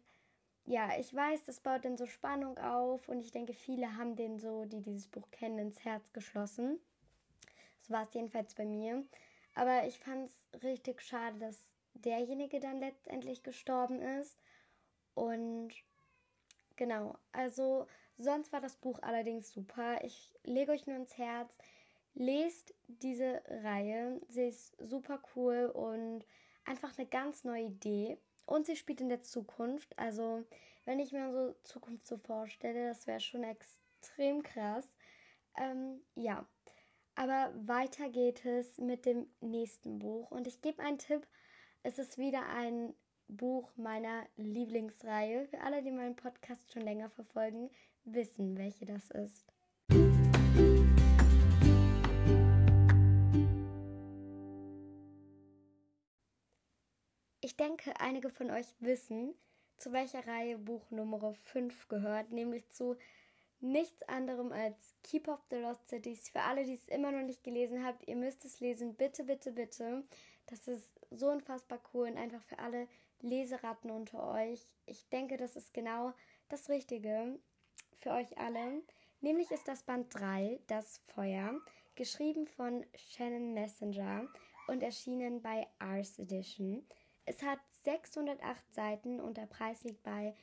ja, 0.65 0.97
ich 0.97 1.13
weiß, 1.13 1.43
das 1.43 1.59
baut 1.59 1.83
dann 1.83 1.97
so 1.97 2.05
Spannung 2.05 2.57
auf 2.57 3.09
und 3.09 3.19
ich 3.19 3.31
denke, 3.31 3.53
viele 3.53 3.97
haben 3.97 4.15
den 4.15 4.39
so, 4.39 4.63
die 4.63 4.81
dieses 4.81 5.07
Buch 5.07 5.29
kennen, 5.31 5.59
ins 5.59 5.83
Herz 5.83 6.13
geschlossen. 6.13 6.79
So 7.81 7.93
war 7.93 8.03
es 8.03 8.13
jedenfalls 8.13 8.55
bei 8.55 8.65
mir. 8.65 9.03
Aber 9.53 9.85
ich 9.85 9.99
fand 9.99 10.29
es 10.29 10.63
richtig 10.63 11.01
schade, 11.01 11.37
dass 11.39 11.59
derjenige 11.95 12.59
dann 12.59 12.79
letztendlich 12.79 13.43
gestorben 13.43 14.01
ist. 14.01 14.37
Und 15.15 15.73
genau, 16.77 17.17
also 17.33 17.87
sonst 18.17 18.53
war 18.53 18.61
das 18.61 18.77
Buch 18.77 18.99
allerdings 19.01 19.51
super. 19.51 20.03
Ich 20.03 20.33
lege 20.43 20.71
euch 20.71 20.85
nur 20.85 20.95
ins 20.95 21.17
Herz, 21.17 21.57
lest 22.17 22.73
diese 22.87 23.41
Reihe. 23.47 24.19
Sie 24.27 24.47
ist 24.47 24.75
super 24.79 25.21
cool 25.35 25.71
und 25.73 26.25
einfach 26.65 26.97
eine 26.97 27.07
ganz 27.07 27.43
neue 27.43 27.65
Idee. 27.65 28.17
Und 28.45 28.65
sie 28.65 28.75
spielt 28.75 29.01
in 29.01 29.09
der 29.09 29.21
Zukunft. 29.21 29.97
Also, 29.99 30.43
wenn 30.85 30.99
ich 30.99 31.11
mir 31.11 31.31
so 31.31 31.55
Zukunft 31.63 32.07
so 32.07 32.17
vorstelle, 32.17 32.87
das 32.87 33.07
wäre 33.07 33.19
schon 33.19 33.43
extrem 33.43 34.41
krass. 34.41 34.95
Ähm, 35.57 36.01
ja. 36.15 36.47
Aber 37.15 37.51
weiter 37.55 38.09
geht 38.09 38.45
es 38.45 38.77
mit 38.77 39.05
dem 39.05 39.27
nächsten 39.41 39.99
Buch. 39.99 40.31
Und 40.31 40.47
ich 40.47 40.61
gebe 40.61 40.83
einen 40.83 40.99
Tipp. 40.99 41.27
Es 41.83 41.99
ist 41.99 42.17
wieder 42.17 42.47
ein 42.49 42.93
Buch 43.27 43.71
meiner 43.75 44.25
Lieblingsreihe. 44.37 45.45
Für 45.47 45.61
alle, 45.61 45.83
die 45.83 45.91
meinen 45.91 46.15
Podcast 46.15 46.71
schon 46.71 46.83
länger 46.83 47.09
verfolgen, 47.09 47.69
wissen, 48.05 48.57
welche 48.57 48.85
das 48.85 49.09
ist. 49.11 49.56
Ich 57.47 57.55
denke, 57.55 57.97
einige 58.01 58.29
von 58.29 58.51
euch 58.51 58.67
wissen, 58.81 59.33
zu 59.77 59.93
welcher 59.93 60.27
Reihe 60.27 60.57
Buch 60.57 60.91
Nummer 60.91 61.33
5 61.33 61.87
gehört, 61.87 62.33
nämlich 62.33 62.69
zu 62.71 62.97
nichts 63.61 64.03
anderem 64.03 64.51
als 64.51 64.93
Keep 65.03 65.29
of 65.29 65.39
the 65.49 65.55
Lost 65.55 65.87
Cities. 65.87 66.27
Für 66.27 66.41
alle, 66.41 66.65
die 66.65 66.73
es 66.73 66.89
immer 66.89 67.09
noch 67.09 67.23
nicht 67.23 67.45
gelesen 67.45 67.85
habt, 67.85 68.05
ihr 68.05 68.17
müsst 68.17 68.43
es 68.43 68.59
lesen. 68.59 68.95
Bitte, 68.95 69.23
bitte, 69.23 69.53
bitte. 69.53 70.03
Das 70.47 70.67
ist 70.67 70.99
so 71.09 71.29
unfassbar 71.29 71.79
cool 71.93 72.09
und 72.09 72.17
einfach 72.17 72.43
für 72.43 72.59
alle 72.59 72.85
Leseratten 73.21 73.91
unter 73.91 74.29
euch. 74.29 74.67
Ich 74.85 75.07
denke, 75.07 75.37
das 75.37 75.55
ist 75.55 75.73
genau 75.73 76.11
das 76.49 76.67
Richtige 76.67 77.39
für 77.93 78.11
euch 78.11 78.37
alle. 78.37 78.83
Nämlich 79.21 79.51
ist 79.51 79.69
das 79.69 79.83
Band 79.83 80.13
3, 80.13 80.59
Das 80.67 80.97
Feuer, 81.15 81.57
geschrieben 81.95 82.45
von 82.45 82.85
Shannon 82.93 83.53
Messenger 83.53 84.27
und 84.67 84.83
erschienen 84.83 85.41
bei 85.41 85.65
Ars 85.79 86.19
Edition. 86.19 86.85
Es 87.27 87.43
hat 87.43 87.59
608 87.83 88.73
Seiten 88.73 89.19
und 89.19 89.35
der 89.35 89.47
Preis 89.47 89.83
liegt 89.83 90.01
bei 90.01 90.33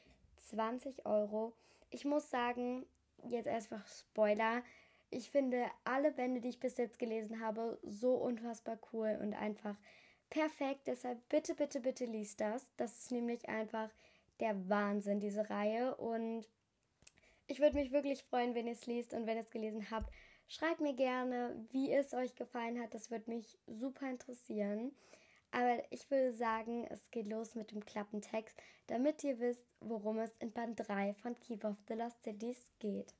20 0.51 1.07
Euro. 1.07 1.55
Ich 1.88 2.05
muss 2.05 2.29
sagen, 2.29 2.85
jetzt 3.27 3.49
einfach 3.49 3.87
Spoiler. 3.87 4.62
Ich 5.09 5.31
finde 5.31 5.64
alle 5.85 6.12
Bände, 6.12 6.42
die 6.42 6.51
ich 6.51 6.61
bis 6.61 6.77
jetzt 6.77 6.99
gelesen 6.99 7.40
habe, 7.40 7.79
so 7.83 8.12
unfassbar 8.12 8.79
cool 8.92 9.18
und 9.23 9.33
einfach 9.33 9.77
perfekt. 10.29 10.83
Deshalb 10.87 11.27
bitte, 11.31 11.55
bitte, 11.55 11.81
bitte 11.81 12.05
liest 12.05 12.42
das. 12.42 12.70
Das 12.77 12.99
ist 12.99 13.12
nämlich 13.12 13.49
einfach 13.49 13.88
der 14.40 14.68
Wahnsinn, 14.68 15.20
diese 15.20 15.49
Reihe. 15.49 15.97
Und 15.97 16.47
ich 17.47 17.61
würde 17.61 17.77
mich 17.77 17.92
wirklich 17.92 18.25
freuen, 18.25 18.55
wenn 18.55 18.66
ihr 18.66 18.75
es 18.75 18.85
liest 18.85 19.14
und 19.14 19.27
wenn 19.27 19.38
ihr 19.38 19.44
es 19.44 19.51
gelesen 19.51 19.90
habt. 19.90 20.12
Schreibt 20.49 20.83
mir 20.83 20.94
gerne, 20.94 21.66
wie 21.70 21.90
es 21.90 22.12
euch 22.12 22.35
gefallen 22.35 22.79
hat. 22.83 22.92
Das 22.92 23.11
würde 23.11 23.31
mich 23.31 23.57
super 23.66 24.07
interessieren. 24.11 24.94
Aber 25.54 25.80
ich 25.90 26.10
würde 26.10 26.32
sagen, 26.32 26.84
es 26.90 27.12
geht 27.12 27.28
los 27.28 27.54
mit 27.54 27.70
dem 27.70 27.84
Klappentext, 27.84 28.56
damit 28.88 29.22
ihr 29.22 29.38
wisst, 29.38 29.64
worum 29.80 30.18
es 30.18 30.36
in 30.38 30.50
Band 30.50 30.80
3 30.88 31.14
von 31.14 31.38
Keep 31.38 31.64
of 31.64 31.76
the 31.86 31.94
Lost 31.94 32.20
Cities 32.24 32.72
geht. 32.80 33.14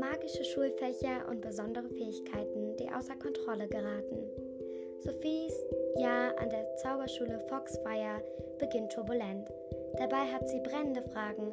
Magische 0.00 0.44
Schulfächer 0.44 1.28
und 1.28 1.42
besondere 1.42 1.90
Fähigkeiten, 1.90 2.74
die 2.78 2.90
außer 2.90 3.16
Kontrolle 3.16 3.68
geraten. 3.68 4.24
Sophies 5.00 5.54
Jahr 5.98 6.38
an 6.38 6.48
der 6.48 6.74
Zauberschule 6.76 7.38
Foxfire 7.50 8.24
beginnt 8.58 8.92
turbulent. 8.92 9.50
Dabei 9.98 10.24
hat 10.32 10.48
sie 10.48 10.60
brennende 10.60 11.02
Fragen. 11.02 11.52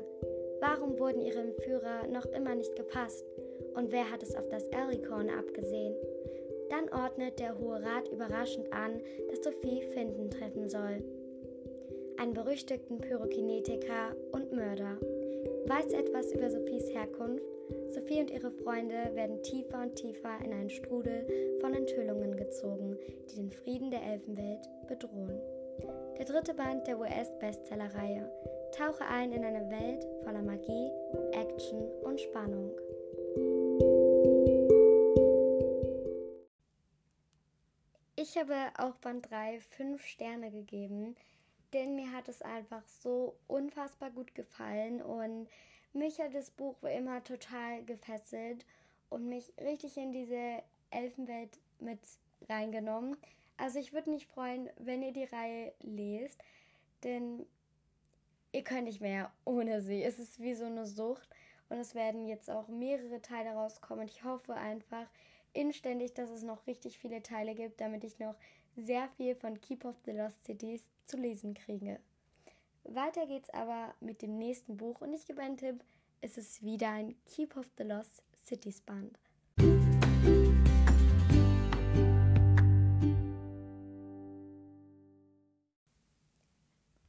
Warum 0.61 0.97
wurden 0.97 1.21
ihre 1.21 1.41
Entführer 1.41 2.07
noch 2.07 2.25
immer 2.27 2.55
nicht 2.55 2.75
gefasst? 2.77 3.25
Und 3.77 3.91
wer 3.91 4.11
hat 4.11 4.23
es 4.23 4.35
auf 4.35 4.49
das 4.49 4.63
Elricorn 4.69 5.29
abgesehen? 5.29 5.93
Dann 6.71 6.89
ordnet 6.89 7.39
der 7.39 7.59
Hohe 7.59 7.79
Rat 7.79 8.07
überraschend 8.11 8.73
an, 8.73 8.99
dass 9.29 9.43
Sophie 9.43 9.83
Finden 9.93 10.31
treffen 10.31 10.67
soll. 10.67 11.03
Einen 12.17 12.33
berüchtigten 12.33 12.97
Pyrokinetiker 12.97 14.15
und 14.31 14.51
Mörder. 14.51 14.97
Weiß 15.67 15.93
etwas 15.93 16.33
über 16.33 16.49
Sophies 16.49 16.91
Herkunft? 16.91 17.45
Sophie 17.89 18.19
und 18.19 18.31
ihre 18.31 18.49
Freunde 18.49 19.11
werden 19.13 19.43
tiefer 19.43 19.83
und 19.83 19.93
tiefer 19.93 20.39
in 20.43 20.53
einen 20.53 20.71
Strudel 20.71 21.27
von 21.61 21.75
Enthüllungen 21.75 22.35
gezogen, 22.35 22.97
die 23.29 23.35
den 23.35 23.51
Frieden 23.51 23.91
der 23.91 24.01
Elfenwelt 24.01 24.67
bedrohen. 24.87 25.39
Der 26.17 26.25
dritte 26.25 26.55
Band 26.55 26.87
der 26.87 26.99
US-Bestsellerreihe. 26.99 28.27
Tauche 28.71 29.05
ein 29.05 29.31
in 29.31 29.45
eine 29.45 29.69
Welt 29.69 30.07
voller 30.23 30.41
Magie, 30.41 30.89
Action 31.33 31.87
und 32.03 32.19
Spannung. 32.19 32.71
Ich 38.29 38.37
habe 38.37 38.73
auch 38.77 38.95
Band 38.95 39.31
3 39.31 39.61
5 39.61 40.05
Sterne 40.05 40.51
gegeben, 40.51 41.15
denn 41.71 41.95
mir 41.95 42.11
hat 42.11 42.27
es 42.27 42.41
einfach 42.41 42.85
so 42.85 43.37
unfassbar 43.47 44.11
gut 44.11 44.35
gefallen 44.35 45.01
und 45.01 45.47
mich 45.93 46.19
hat 46.19 46.33
das 46.33 46.51
Buch 46.51 46.75
immer 46.83 47.23
total 47.23 47.85
gefesselt 47.85 48.65
und 49.09 49.29
mich 49.29 49.53
richtig 49.61 49.95
in 49.95 50.11
diese 50.11 50.61
Elfenwelt 50.89 51.57
mit 51.79 52.01
reingenommen. 52.49 53.15
Also 53.55 53.79
ich 53.79 53.93
würde 53.93 54.09
mich 54.09 54.27
freuen, 54.27 54.69
wenn 54.77 55.03
ihr 55.03 55.13
die 55.13 55.23
Reihe 55.23 55.71
lest, 55.79 56.43
denn 57.05 57.45
ihr 58.51 58.65
könnt 58.65 58.87
nicht 58.87 58.99
mehr 58.99 59.31
ohne 59.45 59.79
sie. 59.79 60.03
Es 60.03 60.19
ist 60.19 60.41
wie 60.41 60.53
so 60.53 60.65
eine 60.65 60.85
Sucht 60.85 61.29
und 61.69 61.77
es 61.77 61.95
werden 61.95 62.27
jetzt 62.27 62.49
auch 62.49 62.67
mehrere 62.67 63.21
Teile 63.21 63.51
rauskommen. 63.51 64.05
ich 64.05 64.25
hoffe 64.25 64.53
einfach 64.53 65.07
inständig, 65.53 66.13
dass 66.13 66.29
es 66.29 66.43
noch 66.43 66.67
richtig 66.67 66.99
viele 66.99 67.21
Teile 67.21 67.55
gibt, 67.55 67.81
damit 67.81 68.03
ich 68.03 68.19
noch 68.19 68.35
sehr 68.75 69.09
viel 69.17 69.35
von 69.35 69.59
Keep 69.59 69.85
of 69.85 69.95
the 70.05 70.11
Lost 70.11 70.43
Cities 70.45 70.87
zu 71.05 71.17
lesen 71.17 71.53
kriege. 71.53 71.99
Weiter 72.83 73.25
geht's 73.27 73.49
aber 73.49 73.93
mit 73.99 74.21
dem 74.21 74.37
nächsten 74.37 74.77
Buch 74.77 75.01
und 75.01 75.13
ich 75.13 75.25
gebe 75.25 75.41
einen 75.41 75.57
Tipp, 75.57 75.83
es 76.21 76.37
ist 76.37 76.63
wieder 76.63 76.89
ein 76.89 77.15
Keep 77.25 77.57
of 77.57 77.69
the 77.77 77.83
Lost 77.83 78.23
Cities 78.45 78.81
Band. 78.81 79.19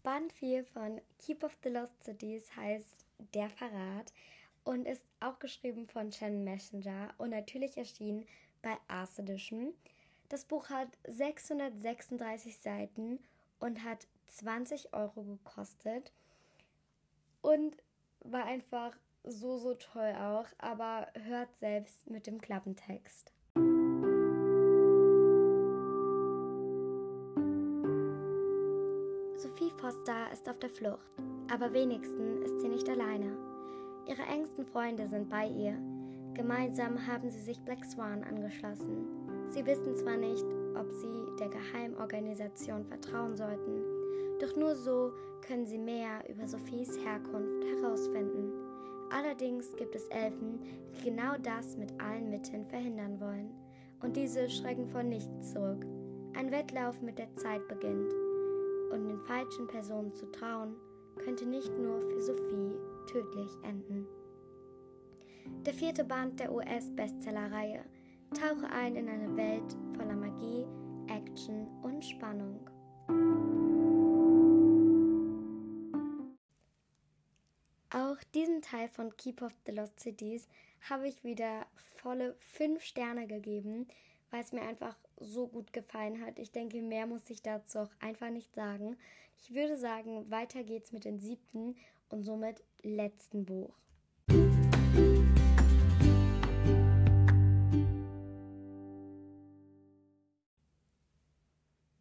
Band 0.02 0.32
4 0.32 0.64
von 0.64 1.00
Keep 1.18 1.44
of 1.44 1.56
the 1.62 1.68
Lost 1.68 2.02
Cities 2.02 2.56
heißt 2.56 3.06
Der 3.34 3.50
Verrat 3.50 4.12
und 4.68 4.86
ist 4.86 5.06
auch 5.20 5.38
geschrieben 5.38 5.86
von 5.86 6.12
Shannon 6.12 6.44
Messenger 6.44 7.14
und 7.16 7.30
natürlich 7.30 7.78
erschienen 7.78 8.26
bei 8.60 8.76
Ars 8.86 9.18
Edition. 9.18 9.72
Das 10.28 10.44
Buch 10.44 10.68
hat 10.68 10.88
636 11.06 12.58
Seiten 12.58 13.18
und 13.60 13.82
hat 13.82 14.06
20 14.26 14.92
Euro 14.92 15.22
gekostet 15.22 16.12
und 17.40 17.78
war 18.20 18.44
einfach 18.44 18.94
so, 19.24 19.56
so 19.56 19.72
toll 19.72 20.12
auch, 20.18 20.44
aber 20.58 21.08
hört 21.14 21.56
selbst 21.56 22.10
mit 22.10 22.26
dem 22.26 22.38
Klappentext. 22.38 23.32
Sophie 29.38 29.70
Foster 29.80 30.30
ist 30.30 30.46
auf 30.46 30.58
der 30.58 30.68
Flucht, 30.68 31.10
aber 31.50 31.72
wenigstens 31.72 32.42
ist 32.42 32.60
sie 32.60 32.68
nicht 32.68 32.86
alleine. 32.90 33.47
Ihre 34.08 34.22
engsten 34.22 34.64
Freunde 34.64 35.06
sind 35.06 35.28
bei 35.28 35.46
ihr. 35.46 35.76
Gemeinsam 36.32 37.06
haben 37.06 37.28
sie 37.30 37.40
sich 37.40 37.60
Black 37.60 37.84
Swan 37.84 38.24
angeschlossen. 38.24 39.06
Sie 39.50 39.66
wissen 39.66 39.94
zwar 39.96 40.16
nicht, 40.16 40.46
ob 40.74 40.90
sie 40.90 41.36
der 41.38 41.50
Geheimorganisation 41.50 42.86
vertrauen 42.86 43.36
sollten, 43.36 43.82
doch 44.40 44.56
nur 44.56 44.74
so 44.74 45.12
können 45.46 45.66
sie 45.66 45.76
mehr 45.76 46.24
über 46.26 46.48
Sophies 46.48 46.98
Herkunft 47.04 47.64
herausfinden. 47.64 48.50
Allerdings 49.10 49.76
gibt 49.76 49.94
es 49.94 50.06
Elfen, 50.06 50.58
die 50.96 51.10
genau 51.10 51.34
das 51.42 51.76
mit 51.76 51.92
allen 52.00 52.30
Mitteln 52.30 52.64
verhindern 52.64 53.20
wollen. 53.20 53.50
Und 54.00 54.16
diese 54.16 54.48
schrecken 54.48 54.86
vor 54.86 55.02
nichts 55.02 55.52
zurück. 55.52 55.84
Ein 56.34 56.50
Wettlauf 56.50 57.00
mit 57.02 57.18
der 57.18 57.34
Zeit 57.36 57.66
beginnt. 57.68 58.12
Und 58.90 59.06
den 59.06 59.18
falschen 59.26 59.66
Personen 59.66 60.14
zu 60.14 60.30
trauen, 60.30 60.76
könnte 61.16 61.46
nicht 61.46 61.76
nur 61.78 62.00
für 62.00 62.20
Sophie 62.22 62.76
tödlich 63.08 63.50
enden. 63.62 64.06
Der 65.64 65.72
vierte 65.74 66.04
Band 66.04 66.38
der 66.38 66.52
US-Bestsellerreihe. 66.52 67.84
Tauche 68.34 68.70
ein 68.70 68.96
in 68.96 69.08
eine 69.08 69.34
Welt 69.36 69.76
voller 69.96 70.14
Magie, 70.14 70.66
Action 71.08 71.66
und 71.82 72.04
Spannung. 72.04 72.68
Auch 77.90 78.22
diesen 78.34 78.60
Teil 78.60 78.88
von 78.88 79.16
Keep 79.16 79.40
of 79.40 79.54
the 79.64 79.72
Lost 79.72 79.98
Cities 79.98 80.46
habe 80.90 81.08
ich 81.08 81.24
wieder 81.24 81.66
volle 81.74 82.34
5 82.38 82.82
Sterne 82.82 83.26
gegeben, 83.26 83.88
weil 84.30 84.42
es 84.42 84.52
mir 84.52 84.62
einfach 84.62 84.96
so 85.16 85.48
gut 85.48 85.72
gefallen 85.72 86.20
hat. 86.20 86.38
Ich 86.38 86.52
denke, 86.52 86.82
mehr 86.82 87.06
muss 87.06 87.30
ich 87.30 87.42
dazu 87.42 87.78
auch 87.78 87.90
einfach 88.00 88.28
nicht 88.28 88.54
sagen. 88.54 88.98
Ich 89.40 89.54
würde 89.54 89.78
sagen, 89.78 90.30
weiter 90.30 90.62
geht's 90.62 90.92
mit 90.92 91.06
dem 91.06 91.18
siebten 91.18 91.76
und 92.10 92.24
somit 92.24 92.62
letzten 92.82 93.44
Buch. 93.44 93.74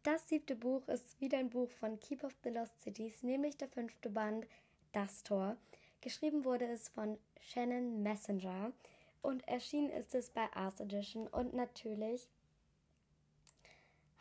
Das 0.02 0.26
siebte 0.26 0.56
Buch 0.56 0.88
ist 0.88 1.20
wieder 1.20 1.38
ein 1.38 1.50
Buch 1.50 1.70
von 1.70 2.00
Keep 2.00 2.24
of 2.24 2.34
the 2.42 2.50
Lost 2.50 2.80
Cities, 2.80 3.22
nämlich 3.22 3.56
der 3.56 3.68
fünfte 3.68 4.08
Band, 4.08 4.46
Das 4.92 5.22
Tor. 5.22 5.56
Geschrieben 6.00 6.44
wurde 6.44 6.66
es 6.66 6.88
von 6.88 7.18
Shannon 7.40 8.02
Messenger 8.02 8.72
und 9.20 9.46
erschienen 9.46 9.90
ist 9.90 10.14
es 10.14 10.30
bei 10.30 10.50
Ars 10.54 10.80
Edition 10.80 11.26
und 11.26 11.52
natürlich 11.52 12.26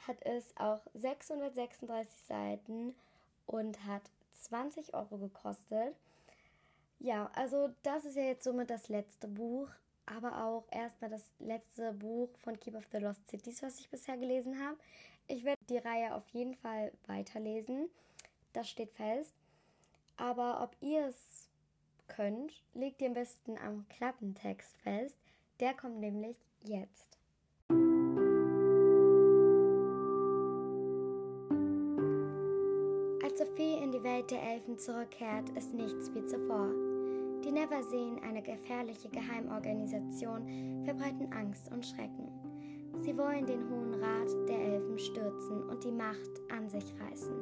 hat 0.07 0.17
es 0.25 0.55
auch 0.57 0.81
636 0.93 2.21
Seiten 2.27 2.95
und 3.45 3.85
hat 3.85 4.09
20 4.39 4.93
Euro 4.93 5.17
gekostet. 5.17 5.95
Ja, 6.99 7.29
also 7.33 7.69
das 7.83 8.05
ist 8.05 8.15
ja 8.15 8.23
jetzt 8.23 8.43
somit 8.43 8.69
das 8.69 8.89
letzte 8.89 9.27
Buch 9.27 9.69
aber 10.07 10.43
auch 10.43 10.65
erstmal 10.71 11.11
das 11.11 11.33
letzte 11.39 11.91
Buch 11.93 12.29
von 12.37 12.59
Keep 12.59 12.75
of 12.75 12.87
the 12.91 12.97
Lost 12.97 13.27
Cities, 13.29 13.61
was 13.61 13.79
ich 13.79 13.89
bisher 13.89 14.17
gelesen 14.17 14.59
habe. 14.59 14.77
Ich 15.27 15.43
werde 15.43 15.63
die 15.69 15.77
Reihe 15.77 16.15
auf 16.15 16.27
jeden 16.29 16.55
Fall 16.55 16.93
weiterlesen. 17.05 17.89
Das 18.53 18.69
steht 18.69 18.91
fest. 18.93 19.33
Aber 20.15 20.63
ob 20.63 20.75
ihr 20.81 21.07
es 21.07 21.49
könnt, 22.07 22.63
legt 22.73 23.01
ihr 23.01 23.09
am 23.09 23.13
besten 23.13 23.57
am 23.57 23.85
Klappentext 23.89 24.77
fest. 24.77 25.17
Der 25.59 25.73
kommt 25.73 25.99
nämlich 25.99 26.37
jetzt. 26.63 27.16
Sophie 33.37 33.77
in 33.83 33.91
die 33.91 34.01
Welt 34.03 34.31
der 34.31 34.41
Elfen 34.41 34.79
zurückkehrt, 34.79 35.51
ist 35.51 35.71
nichts 35.71 36.11
wie 36.15 36.25
zuvor. 36.25 36.71
Die 37.45 37.51
Neverseen, 37.51 38.19
eine 38.23 38.41
gefährliche 38.41 39.09
Geheimorganisation, 39.09 40.81
verbreiten 40.83 41.31
Angst 41.31 41.71
und 41.71 41.85
Schrecken. 41.85 42.31
Sie 42.97 43.15
wollen 43.15 43.45
den 43.45 43.69
Hohen 43.69 43.93
Rat 43.93 44.49
der 44.49 44.59
Elfen 44.59 44.97
stürzen 44.97 45.69
und 45.69 45.83
die 45.83 45.91
Macht 45.91 46.41
an 46.51 46.67
sich 46.67 46.91
reißen. 46.99 47.35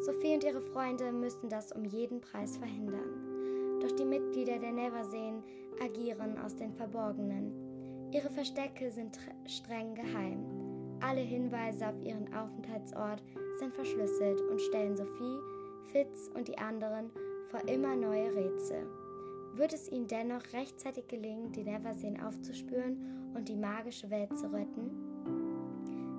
Sophie 0.00 0.34
und 0.34 0.42
ihre 0.42 0.60
Freunde 0.60 1.12
müssen 1.12 1.48
das 1.48 1.70
um 1.70 1.84
jeden 1.84 2.20
Preis 2.20 2.56
verhindern. 2.56 3.78
Doch 3.80 3.92
die 3.92 4.04
Mitglieder 4.04 4.58
der 4.58 4.72
Neverseen 4.72 5.44
agieren 5.80 6.36
aus 6.38 6.56
den 6.56 6.72
Verborgenen. 6.72 8.10
Ihre 8.10 8.30
Verstecke 8.30 8.90
sind 8.90 9.20
streng 9.46 9.94
geheim. 9.94 10.44
Alle 11.00 11.20
Hinweise 11.20 11.86
auf 11.86 12.02
ihren 12.04 12.34
Aufenthaltsort 12.34 13.22
sind 13.58 13.74
verschlüsselt 13.74 14.40
und 14.40 14.60
stellen 14.60 14.96
Sophie, 14.96 15.38
Fitz 15.92 16.30
und 16.34 16.48
die 16.48 16.58
anderen 16.58 17.10
vor 17.50 17.60
immer 17.68 17.94
neue 17.94 18.34
Rätsel. 18.34 18.86
Wird 19.54 19.74
es 19.74 19.90
ihnen 19.90 20.06
dennoch 20.06 20.42
rechtzeitig 20.52 21.08
gelingen, 21.08 21.52
die 21.52 21.64
Neverseen 21.64 22.22
aufzuspüren 22.22 23.32
und 23.34 23.48
die 23.48 23.56
magische 23.56 24.10
Welt 24.10 24.36
zu 24.38 24.46
retten? 24.52 24.90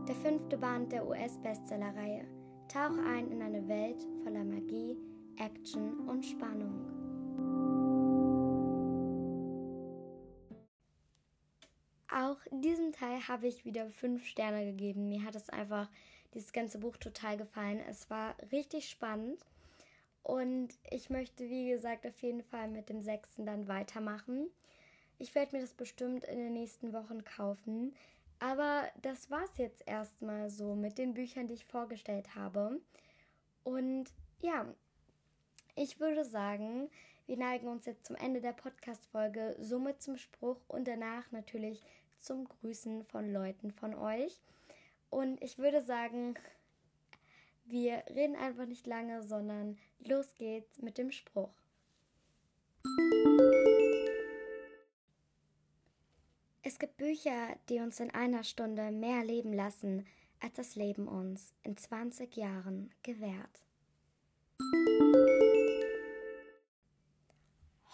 Der 0.07 0.15
fünfte 0.15 0.57
Band 0.57 0.91
der 0.91 1.07
US-Bestsellerreihe. 1.07 2.25
Tauche 2.67 3.01
ein 3.01 3.31
in 3.31 3.41
eine 3.41 3.67
Welt 3.67 4.05
voller 4.23 4.43
Magie, 4.43 4.97
Action 5.37 6.07
und 6.07 6.25
Spannung. 6.25 6.93
Auch 12.13 12.37
diesem 12.51 12.91
Teil 12.91 13.27
habe 13.27 13.47
ich 13.47 13.65
wieder 13.65 13.89
fünf 13.89 14.25
Sterne 14.25 14.65
gegeben. 14.65 15.09
Mir 15.09 15.23
hat 15.23 15.35
es 15.35 15.49
einfach 15.49 15.89
dieses 16.33 16.53
ganze 16.53 16.79
Buch 16.79 16.97
total 16.97 17.37
gefallen. 17.37 17.79
Es 17.89 18.09
war 18.09 18.35
richtig 18.51 18.89
spannend. 18.89 19.39
Und 20.23 20.69
ich 20.89 21.09
möchte, 21.09 21.49
wie 21.49 21.69
gesagt, 21.69 22.07
auf 22.07 22.17
jeden 22.19 22.43
Fall 22.43 22.69
mit 22.69 22.89
dem 22.89 23.01
sechsten 23.01 23.45
dann 23.45 23.67
weitermachen. 23.67 24.47
Ich 25.19 25.35
werde 25.35 25.55
mir 25.55 25.61
das 25.61 25.73
bestimmt 25.73 26.23
in 26.23 26.37
den 26.37 26.53
nächsten 26.53 26.93
Wochen 26.93 27.23
kaufen. 27.23 27.93
Aber 28.39 28.83
das 29.01 29.29
war 29.29 29.43
es 29.43 29.57
jetzt 29.57 29.87
erstmal 29.87 30.49
so 30.49 30.75
mit 30.75 30.97
den 30.97 31.13
Büchern, 31.13 31.47
die 31.47 31.53
ich 31.53 31.65
vorgestellt 31.65 32.35
habe. 32.35 32.79
Und 33.63 34.05
ja, 34.41 34.65
ich 35.75 35.99
würde 35.99 36.25
sagen, 36.25 36.89
wir 37.25 37.37
neigen 37.37 37.67
uns 37.67 37.85
jetzt 37.85 38.05
zum 38.05 38.15
Ende 38.15 38.41
der 38.41 38.51
Podcast-Folge, 38.51 39.55
somit 39.59 40.01
zum 40.01 40.17
Spruch 40.17 40.59
und 40.67 40.87
danach 40.87 41.31
natürlich 41.31 41.81
zum 42.19 42.47
Grüßen 42.47 43.05
von 43.05 43.31
Leuten 43.31 43.71
von 43.71 43.93
euch. 43.93 44.41
Und 45.13 45.43
ich 45.43 45.59
würde 45.59 45.79
sagen, 45.79 46.33
wir 47.65 48.03
reden 48.09 48.35
einfach 48.35 48.65
nicht 48.65 48.87
lange, 48.87 49.21
sondern 49.21 49.77
los 49.99 50.33
geht's 50.33 50.81
mit 50.81 50.97
dem 50.97 51.11
Spruch. 51.11 51.53
Es 56.63 56.79
gibt 56.79 56.97
Bücher, 56.97 57.55
die 57.69 57.79
uns 57.79 57.99
in 57.99 58.09
einer 58.09 58.43
Stunde 58.43 58.91
mehr 58.91 59.23
leben 59.23 59.53
lassen, 59.53 60.07
als 60.39 60.53
das 60.55 60.75
Leben 60.75 61.07
uns 61.07 61.53
in 61.61 61.77
20 61.77 62.35
Jahren 62.35 62.89
gewährt. 63.03 63.61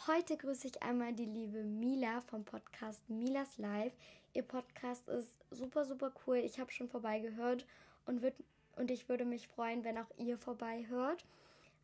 Heute 0.07 0.37
grüße 0.37 0.67
ich 0.67 0.81
einmal 0.81 1.11
die 1.11 1.25
liebe 1.25 1.61
Mila 1.61 2.21
vom 2.21 2.45
Podcast 2.45 3.09
Milas 3.09 3.57
Live. 3.57 3.91
Ihr 4.33 4.43
Podcast 4.43 5.09
ist 5.09 5.35
super, 5.51 5.83
super 5.83 6.13
cool. 6.25 6.37
Ich 6.37 6.57
habe 6.57 6.71
schon 6.71 6.87
vorbeigehört 6.87 7.65
und 8.05 8.21
wird 8.21 8.35
und 8.77 8.91
ich 8.91 9.09
würde 9.09 9.25
mich 9.25 9.49
freuen, 9.49 9.83
wenn 9.83 9.97
auch 9.97 10.09
ihr 10.15 10.37
vorbei 10.37 10.85
hört. 10.87 11.25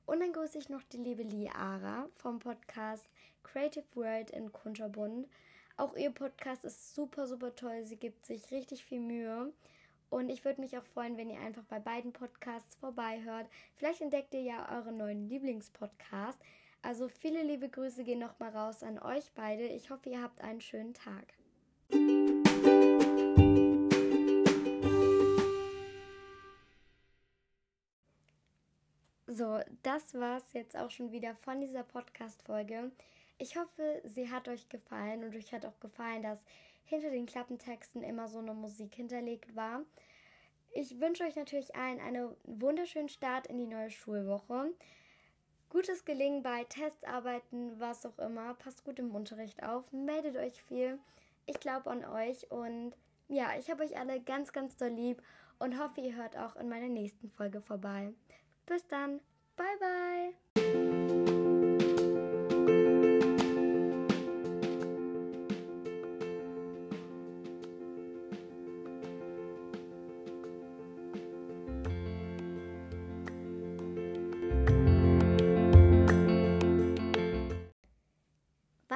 Und 0.05 0.21
dann 0.21 0.31
grüße 0.31 0.57
ich 0.57 0.69
noch 0.69 0.81
die 0.83 0.97
liebe 0.97 1.23
Liara 1.23 2.07
vom 2.15 2.39
Podcast 2.39 3.09
Creative 3.43 3.83
World 3.95 4.31
in 4.31 4.53
Kunterbund. 4.53 5.27
Auch 5.75 5.93
ihr 5.97 6.11
Podcast 6.11 6.63
ist 6.63 6.95
super, 6.95 7.27
super 7.27 7.53
toll. 7.53 7.83
Sie 7.83 7.97
gibt 7.97 8.25
sich 8.25 8.49
richtig 8.49 8.85
viel 8.85 9.01
Mühe. 9.01 9.51
Und 10.09 10.29
ich 10.29 10.45
würde 10.45 10.61
mich 10.61 10.77
auch 10.77 10.85
freuen, 10.85 11.17
wenn 11.17 11.29
ihr 11.29 11.41
einfach 11.41 11.65
bei 11.65 11.79
beiden 11.79 12.13
Podcasts 12.13 12.75
vorbeihört. 12.75 13.49
Vielleicht 13.75 13.99
entdeckt 13.99 14.33
ihr 14.33 14.41
ja 14.41 14.73
euren 14.73 14.95
neuen 14.95 15.27
Lieblingspodcast. 15.27 16.39
Also 16.85 17.07
viele 17.07 17.41
liebe 17.41 17.67
Grüße 17.67 18.03
gehen 18.03 18.19
nochmal 18.19 18.55
raus 18.55 18.83
an 18.83 18.99
euch 18.99 19.31
beide. 19.33 19.63
Ich 19.63 19.89
hoffe, 19.89 20.07
ihr 20.07 20.21
habt 20.21 20.39
einen 20.41 20.61
schönen 20.61 20.93
Tag. 20.93 21.25
So, 29.25 29.61
das 29.81 30.13
war's 30.13 30.53
jetzt 30.53 30.77
auch 30.77 30.91
schon 30.91 31.11
wieder 31.11 31.33
von 31.33 31.59
dieser 31.59 31.81
Podcast-Folge. 31.81 32.91
Ich 33.39 33.57
hoffe, 33.57 34.03
sie 34.03 34.29
hat 34.29 34.47
euch 34.47 34.69
gefallen 34.69 35.23
und 35.23 35.35
euch 35.35 35.51
hat 35.53 35.65
auch 35.65 35.79
gefallen, 35.79 36.21
dass 36.21 36.45
hinter 36.83 37.09
den 37.09 37.25
Klappentexten 37.25 38.03
immer 38.03 38.27
so 38.27 38.37
eine 38.37 38.53
Musik 38.53 38.93
hinterlegt 38.93 39.55
war. 39.55 39.81
Ich 40.71 40.99
wünsche 40.99 41.23
euch 41.23 41.35
natürlich 41.35 41.75
allen 41.75 41.99
einen 41.99 42.35
wunderschönen 42.43 43.09
Start 43.09 43.47
in 43.47 43.57
die 43.57 43.65
neue 43.65 43.89
Schulwoche. 43.89 44.71
Gutes 45.69 46.05
Gelingen 46.05 46.41
bei 46.43 46.63
Testarbeiten, 46.65 47.79
was 47.79 48.05
auch 48.05 48.17
immer. 48.19 48.53
Passt 48.55 48.83
gut 48.83 48.99
im 48.99 49.13
Unterricht 49.13 49.63
auf. 49.63 49.91
Meldet 49.91 50.37
euch 50.37 50.61
viel. 50.63 50.99
Ich 51.45 51.59
glaube 51.59 51.89
an 51.89 52.05
euch 52.05 52.49
und 52.51 52.93
ja, 53.27 53.49
ich 53.57 53.69
habe 53.69 53.83
euch 53.83 53.97
alle 53.97 54.21
ganz, 54.21 54.53
ganz 54.53 54.77
doll 54.77 54.89
lieb 54.89 55.21
und 55.59 55.79
hoffe, 55.79 56.01
ihr 56.01 56.15
hört 56.15 56.37
auch 56.37 56.55
in 56.55 56.69
meiner 56.69 56.89
nächsten 56.89 57.29
Folge 57.29 57.61
vorbei. 57.61 58.13
Bis 58.65 58.87
dann. 58.87 59.19
Bye, 59.55 59.77
bye. 59.79 60.94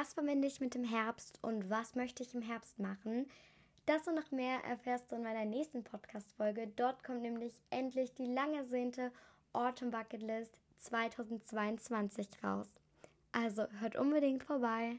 Was 0.09 0.15
verbinde 0.15 0.47
ich 0.47 0.59
mit 0.59 0.73
dem 0.73 0.83
Herbst 0.83 1.37
und 1.43 1.69
was 1.69 1.93
möchte 1.93 2.23
ich 2.23 2.33
im 2.33 2.41
Herbst 2.41 2.79
machen? 2.79 3.29
Das 3.85 4.07
und 4.07 4.15
noch 4.15 4.31
mehr 4.31 4.57
erfährst 4.63 5.11
du 5.11 5.17
in 5.17 5.21
meiner 5.21 5.45
nächsten 5.45 5.83
Podcast-Folge. 5.83 6.65
Dort 6.75 7.03
kommt 7.03 7.21
nämlich 7.21 7.53
endlich 7.69 8.15
die 8.15 8.25
lang 8.25 8.55
ersehnte 8.55 9.11
Autumn 9.53 9.91
Bucket 9.91 10.23
List 10.23 10.59
2022 10.79 12.27
raus. 12.43 12.65
Also 13.33 13.67
hört 13.81 13.97
unbedingt 13.97 14.43
vorbei. 14.43 14.95